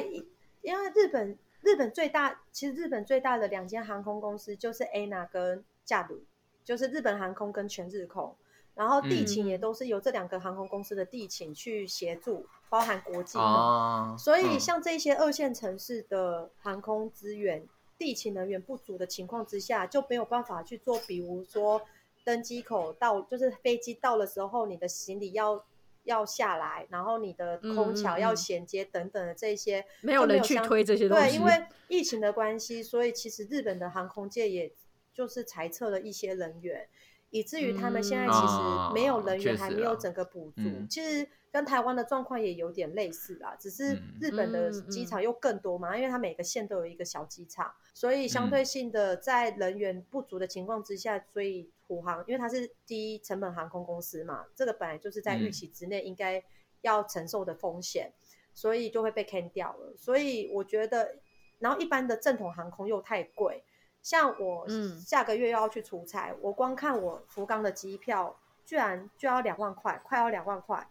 [0.61, 6.19] 因为日本日本最大，其实日本最大的两间航空公司就是 ANA 跟 JAL，
[6.63, 8.35] 就是日本航空跟全日空，
[8.75, 17.67] 然后地勤也都是由这两个航空公司的地勤去协助，包含国际的，所以像这些二线城市的航空资源
[17.97, 21.81] 地勤人员不足的情况之下，就没有办法去做，比如说
[22.23, 25.65] 登机口到，就是飞机到的时候，你的行李要。
[26.03, 31.23] 要下来，然后你的空桥要衔接等等的这些，没有人去推这些东西。
[31.23, 34.73] 对，因为疫情的关系，所以其实日本的航空界也
[35.13, 36.87] 就是裁撤了一些人员，
[37.29, 40.63] 以至于他们现在其实没有人员，还没有整个补足。
[40.89, 51.69] 其实跟台湾的状况也有点类似啦，只是日本的机场又更多嘛，因为它每个县都有一个小机场，所以相对性的在人员不足的情况之下，所以。
[51.89, 56.39] 虎航，因为它是低成本航空公司嘛，这个本来就是在预期之内应该
[56.81, 58.13] 要承受的风险，
[58.53, 59.95] 所以就会被 can 掉了。
[59.97, 61.15] 所以我觉得，
[61.57, 63.63] 然后一般的正统航空又太贵，
[64.03, 64.67] 像我
[65.03, 70.87] 下个月又要去出差，我光看我福冈的机票，居然就要两万块，快要两万块。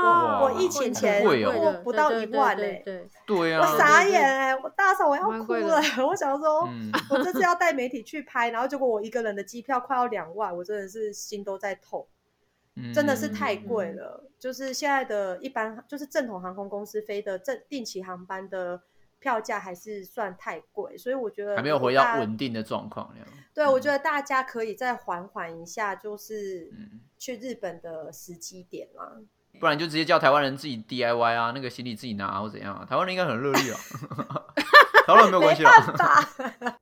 [0.00, 2.82] 我我疫情前我不到一万嘞，
[3.26, 6.68] 对啊，我傻眼哎，我大嫂我要哭了，我想说，
[7.10, 12.06] 我这次要带媒体去拍，然后结果我一个人的机票快要两万，我真的是心都在痛，
[12.94, 14.24] 真的是太贵了。
[14.38, 18.80] 就是现在的一般，就是正统航空公司飞的正定期航班的
[19.18, 23.14] 票价还是算太贵，所以我觉得还没有回到稳定的状况。
[23.54, 26.72] 对，我觉得大家可以再缓缓一下，就是
[27.18, 29.16] 去日本的时机点啦。
[29.60, 32.84] 不然就直接叫台湾人自己 DIY 啊，那个行李自己拿或怎样啊？
[32.88, 33.78] 台湾人应该很乐意啊，
[35.06, 35.72] 台湾人没有关系啊。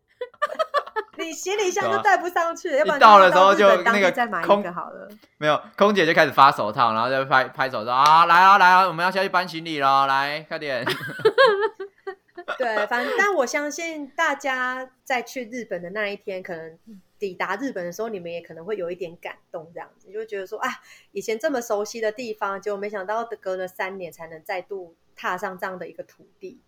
[1.18, 5.06] 你行李箱都带不上去，要不然到了时候就那个再买一个好了。
[5.36, 10.82] 没有，空姐就开始发手套，然后再拍拍手说啊，来啊来啊，我们要下去搬行李了，来快点。
[12.56, 16.78] 对，反正但我相信大家在去日本的那一天，可能。
[17.20, 20.68] 抵达日本的时候，你们也可能会有一点感动，这样子就会觉得说啊，
[21.12, 26.62] 以前这么熟悉的地方，结果没想到隔了三年才能再度踏上这样的一个土地，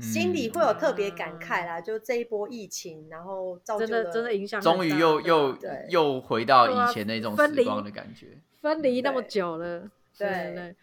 [0.00, 1.80] 心里会有特别感慨啦。
[1.80, 5.58] 就这一波疫情，然后造就真的影响，终于又又
[5.90, 10.76] 又回到以前那种时光的感觉，分离那么久了，对对。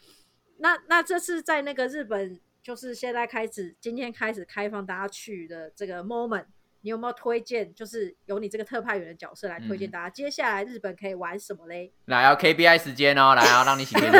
[0.57, 6.45] 那那这次在那个日本就是现在开始，今天开始开放大家去的这个 moment，
[6.83, 7.73] 你有没有推荐？
[7.73, 11.91] 就是由你这个特派员的角色来推荐大家，接下来日本可以玩什么嘞？
[12.05, 14.11] 来，哦 KBI 时间哦，来，哦让你洗 KBI。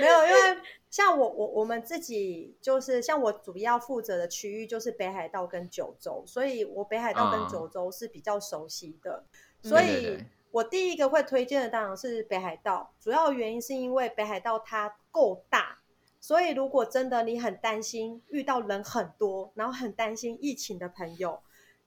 [0.00, 0.58] 没有，因为
[0.88, 9.24] 像我我我们自己就是像我主要负责的区域就是北海道跟九州，所以我北海道跟九州是比较熟悉的，
[9.62, 10.18] 所以。
[10.54, 15.78] 我第一个会推荐的当然是北海道，主要原因是因为北海道它够大，
[16.26, 21.38] 所以如果真的你很担心遇到人很多，然后很担心疫情的朋友，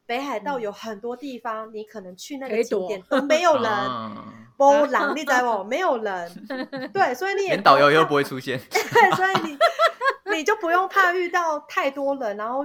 [0.06, 3.72] 北海道有很多地方你可能去那个景点都没有人，
[4.56, 5.68] 波浪你知道不？
[5.68, 6.32] 没有人，
[6.94, 9.58] 对，所以你也连导游又不会出现， 对，所以你
[10.36, 12.64] 你就不用怕遇到太多人，然后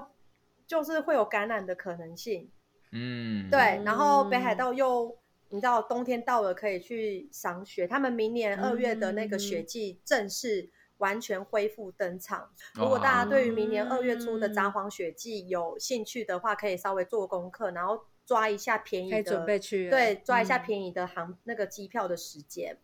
[0.67, 2.51] 就是会有感染的可能性，
[2.91, 5.17] 嗯，对，然后北海道又。
[5.55, 10.71] 你知道冬天到了可以去赏雪，他们明年二月的那个雪季正式
[11.03, 12.49] 完全恢复登场。
[12.75, 22.79] 如果大家对于明年二月初的札幌雪季有兴趣的话，可以稍微做功课，然后抓一下便宜的，准备去对，抓一下便宜的航那个机票的时间。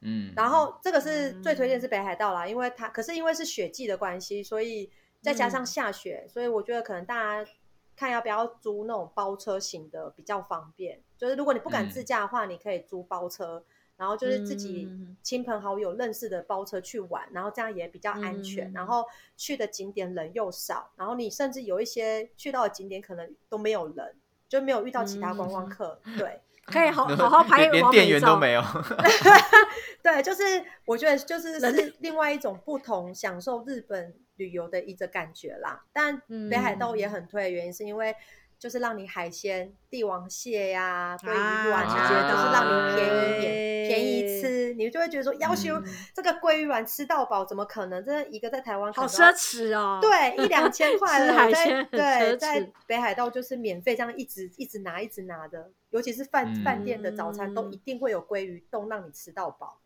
[0.00, 4.90] 嗯，然后这个是最推荐是北海道啦，因为它可是因为是雪季的关系，所以
[5.20, 7.14] 再加上下雪，所以我觉得可能大
[7.44, 7.50] 家。
[7.94, 13.62] 看要不要租那种包车型的比较方便，就是如果你不敢自驾的话，你可以租包车，
[13.96, 14.88] 然后就是自己
[15.22, 19.04] 亲朋好友认识的包车去玩，然后这样也比较安全，然后
[19.36, 24.14] 去的景点人又少，然后你甚至有一些去到的景点可能都没有人，
[24.48, 28.62] 就没有遇到其他观光客，对， 可以好好好拍连店员都没有，
[30.02, 30.42] 对，就是
[30.84, 34.14] 我觉得就是是另外一种不同享受日本。
[34.36, 36.20] 旅游的一个感觉啦，但
[36.50, 38.16] 北海道也很推的原因是因为
[38.62, 45.82] 就是让你海鲜帝王蟹呀、鲑鱼卵啊，都是让你便宜点、便宜吃，你就会觉得说，要求
[46.14, 48.04] 这个鲑鱼卵吃到饱，怎么可能？
[48.04, 59.80] 这一个在台湾好奢侈哦，对，一两千 块的海鲜，对，在北海道就是免费这样一直一直拿一直拿的，尤其是饭饭店的早餐都一定会有鲑鱼冻让你吃到饱，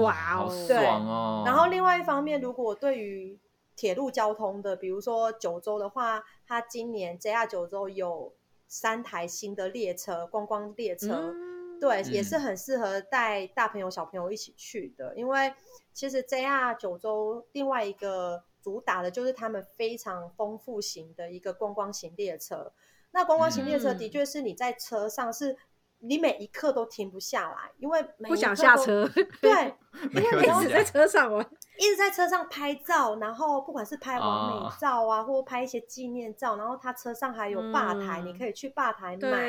[0.00, 1.42] 哇哦，爽哦！
[1.44, 3.36] 然后另外一方面，如果对于
[3.76, 8.32] 铁路交通的，比如说九州的话，它今年 JR 九州有
[8.68, 11.32] 三台新的列车，观光列车，
[11.80, 15.14] 对，也是很适合带大朋友小朋友一起去的。
[15.16, 15.52] 因为
[15.92, 22.72] 其实 JR 九州另外一个主打的就是他们非常丰富型的一个观光型列车。
[23.10, 25.56] 那观光型列车的确是你在车上是。
[26.04, 29.08] 你每一刻都停不下来，因为不想下车。
[29.40, 29.72] 对，
[30.12, 39.48] 因为一直在车上玩，一直在车上拍照，然后不管是拍完美照啊，或拍一些纪念照，然后他车上还有吧台，你可以去吧台买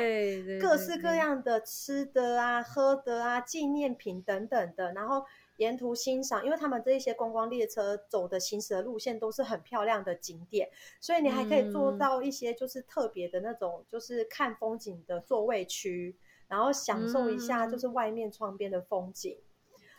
[0.60, 5.24] 各式各样的吃的啊、喝的啊、纪念品等等的，然后
[5.58, 10.68] 沿途欣赏，因为他们这一些观光列车走的行驶的路线都是很漂亮的景点，
[11.00, 16.16] 所以你还可以做到一些就是特别的那种，就是看风景的座位区。
[16.46, 19.38] 然后享受一下就是外面窗边的风景，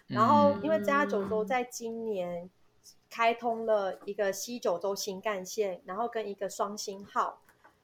[0.08, 2.50] 然后因为加九州在今年
[3.10, 7.42] 开通了一个西九州新干线，然后跟一个双星号，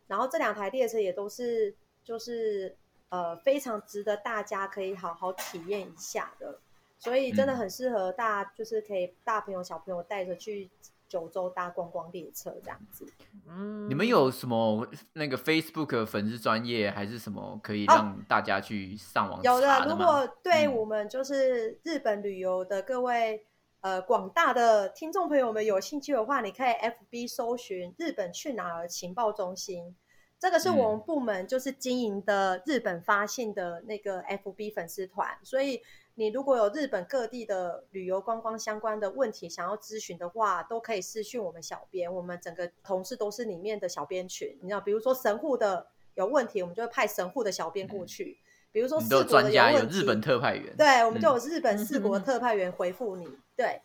[0.07, 2.75] 然后这两台列车也都是就是
[3.09, 6.59] 呃非常值得大家可以好好体验一下的，
[6.99, 10.69] 所以真的很适合大就是可以大朋友小朋友带着去。
[11.11, 13.05] 九州搭观光列车这样子，
[13.45, 19.85] 嗯，你们有什么那个 Facebook 粉丝专业还是什么可以让大家去上网有的？
[19.89, 23.45] 如果对我们就是日本旅游的各位
[23.81, 29.93] 呃广大的听众朋友们有兴趣的话，你可以 FB 搜寻日本去哪儿情报中心，
[30.39, 35.81] 这个是我们部门就是经营的日本发现的那个 FB 粉丝团，所以。
[36.21, 44.55] 你如果有日本各地的旅游观光相关的问题想要咨询的话，都可以私讯我们小编，我们整个同事都是里面的小编群。
[44.61, 48.37] 你知道，比如说神户的有问题，我们就会派神户的小编过去；
[48.71, 53.27] 比如说四国的有问题，日本特派员，对，我们就有日本四国特派员回复你。
[53.55, 53.81] 对，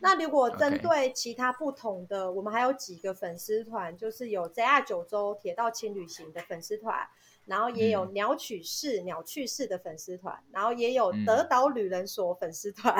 [0.00, 7.08] 那如果针对其他不同的，我们还有几个粉丝团，就是有 JR 九州铁道轻旅行的粉丝团。
[7.48, 12.94] 然后也有鸟取市鸟趣市的粉丝团，然后也有德岛旅人所粉丝团，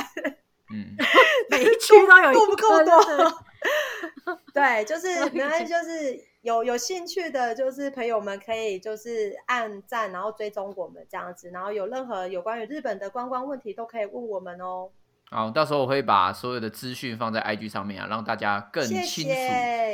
[0.73, 0.97] 嗯，
[1.51, 4.39] 每 一区都有，够不够多？
[4.53, 14.91] 对，就是原来就是有有兴趣的，就是朋友们可以就是按赞，然后追踪我们这样子，然后有任何有关于日本的观光问题都可以问我们哦。
[15.31, 19.29] 好，到时候我会把所有的资讯放在 IG 上面啊，让大家更清楚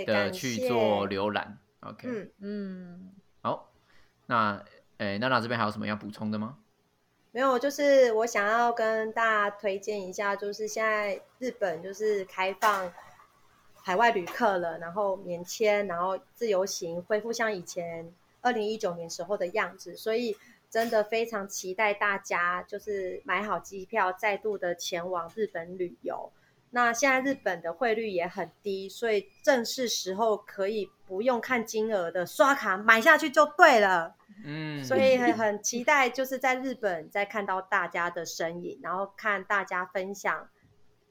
[0.06, 1.58] 的去做浏览。
[1.80, 3.10] OK，嗯嗯。
[4.26, 4.64] 那，
[4.98, 6.58] 诶，娜娜这边还有什么要补充的吗？
[7.32, 12.92] 没有，就是我想要跟大家推荐一下，就是现在日本就是开放
[13.82, 20.36] 海外旅客了，然后免签，然后自由行恢复像以前二零一九年时候的样子，所以
[20.70, 26.30] 真的非常期待大家就是买好机票，再度的前往日本旅游。
[26.74, 34.16] 那现在日本的汇率也很低，所以正是时候可以不用看金额的刷卡买下去就对了。
[34.44, 40.48] 嗯，所以很很期待，就是在日本再看到大家的身影，然后看大家分享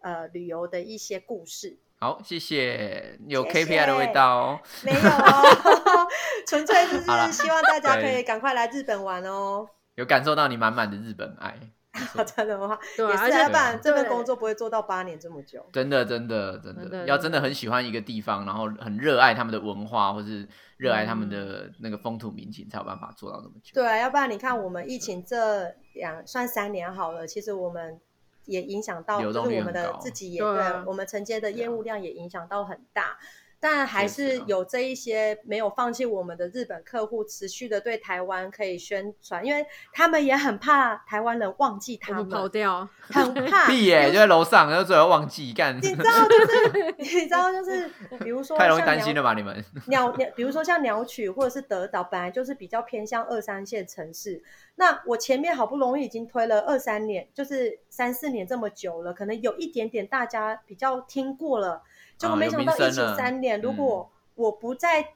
[0.01, 1.77] 呃旅游的一些故事。
[1.99, 4.59] 好，谢谢，有 KPI 的味道哦。
[4.83, 4.99] 没有，
[6.45, 9.65] 纯粹就是希望大家可以赶快来日本玩哦。
[9.95, 11.57] 有感受到你满满的日本爱。
[12.35, 12.77] 真的吗？
[12.97, 15.63] 对，而且不然这份工作不会做到八年这么久。
[15.71, 20.47] 真的，真的，真的，要真的很喜欢一个地方，然后很热爱他们的文化，或是
[20.77, 23.73] 热爱他们的那个风土民情，才有办法做到那么久。
[23.75, 27.99] 对，要不然你看我们疫情这两算三年好了，其实我们
[28.45, 33.17] 也影响到，就是我们的自己也对，我们承接的业务量也影响到很大。
[33.63, 43.67] 但还是有这一些没有放弃我们的日本客户，持续的对台湾可以宣传，因为他们也很怕台湾人忘记他们跑掉，很 怕。
[43.67, 45.77] 屁耶，就在楼上，然后最后忘记干。
[45.77, 47.89] 你知道就是， 你知道就是，
[48.21, 49.33] 比如说太容易担心了吧？
[49.33, 54.43] 你们鸟鸟，比如说像鸟取或者是德岛，本来就是比较偏向二三线城市。
[54.75, 61.81] 那我前面好不容易已经推了二三年，就是三四年这么久了，可能有一点点大家比较听过了。
[62.23, 65.09] 结果没想到疫情三年，如果我不再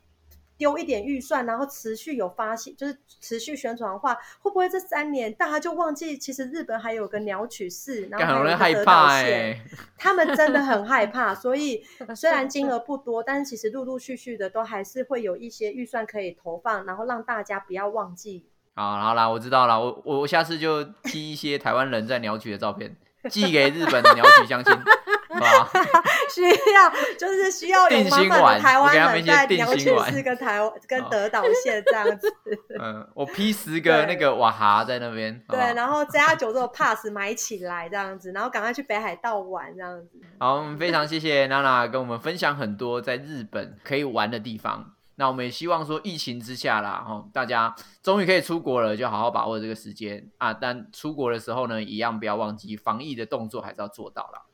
[0.58, 9.62] 丢一点预算，然后持续有发现，就是持续宣传的话，会不会这三年大家就忘记其实日本还有个鸟取市，然后还有德岛县，
[9.98, 11.34] 他们真的很害怕。
[11.34, 11.86] 所以
[12.16, 18.46] 虽然金额不多，但是其实陆陆续续的都还是会有一些预算可以投放，然后让大家不要忘记。
[18.76, 22.96] 好，好啦，我知道了，我我下次就寄一些台湾人在鸟取的照片，
[23.30, 24.74] 寄给日本的鸟取相亲。
[26.34, 32.34] 需要就是需要有麻烦的台湾人在鸟取市跟台湾跟德岛县这样子。
[32.80, 35.42] 嗯，我批十个那个瓦哈在那边。
[35.50, 40.20] 对，然后加九这个 pass 买起来这样子，然后赶快去北海道玩这样子。
[40.40, 44.94] 好，我们非常谢谢娜娜跟我们分享很多在日本可以玩的地方。
[45.20, 50.54] 那我们也希望说疫情之下啦，哈，大家终于可以出国了，就好好把握这个时间啊。
[50.54, 54.46] 但出国的时候呢，一样不要忘记防疫的动作，还是要做到了。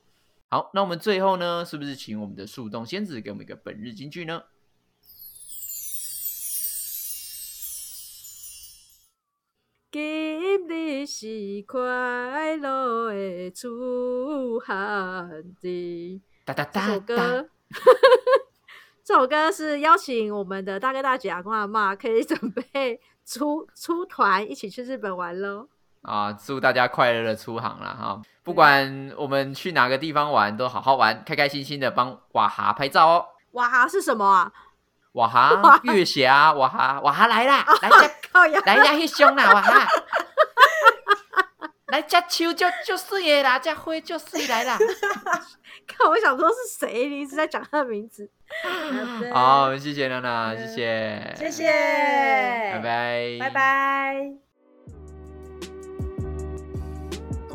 [0.53, 4.43] 好，那我们最后呢，是不是请我们的树洞仙子给我们一个本日金句呢？
[9.91, 15.27] 今日是快乐的出行
[15.59, 16.21] 日。
[16.45, 16.85] 哒哒哒。
[16.85, 17.49] 这首歌，
[19.03, 25.69] 这首歌是邀请我们的大哥大姐、阿公阿妈，可以准备出出团一起去日本玩喽。
[26.03, 28.21] 啊，祝大家快乐的出航了哈！
[28.43, 33.25] 不管我们去哪个地方玩，都好好玩，开开心心的帮瓦哈拍照哦。
[33.51, 34.51] 瓦哈是什么啊？
[35.13, 37.65] 瓦哈月霞，瓦哈瓦哈来啦！
[37.81, 37.97] 来家
[38.65, 39.53] 来家去凶啦！
[39.53, 39.87] 瓦哈，
[41.87, 44.77] 来家秋就就水的啦，家灰就水来啦。
[45.87, 47.07] 看我想说是谁？
[47.07, 48.29] 你一直在讲他的名字。
[49.33, 51.71] 好，谢谢娜娜，谢谢，谢谢，
[52.73, 54.52] 拜拜，拜拜。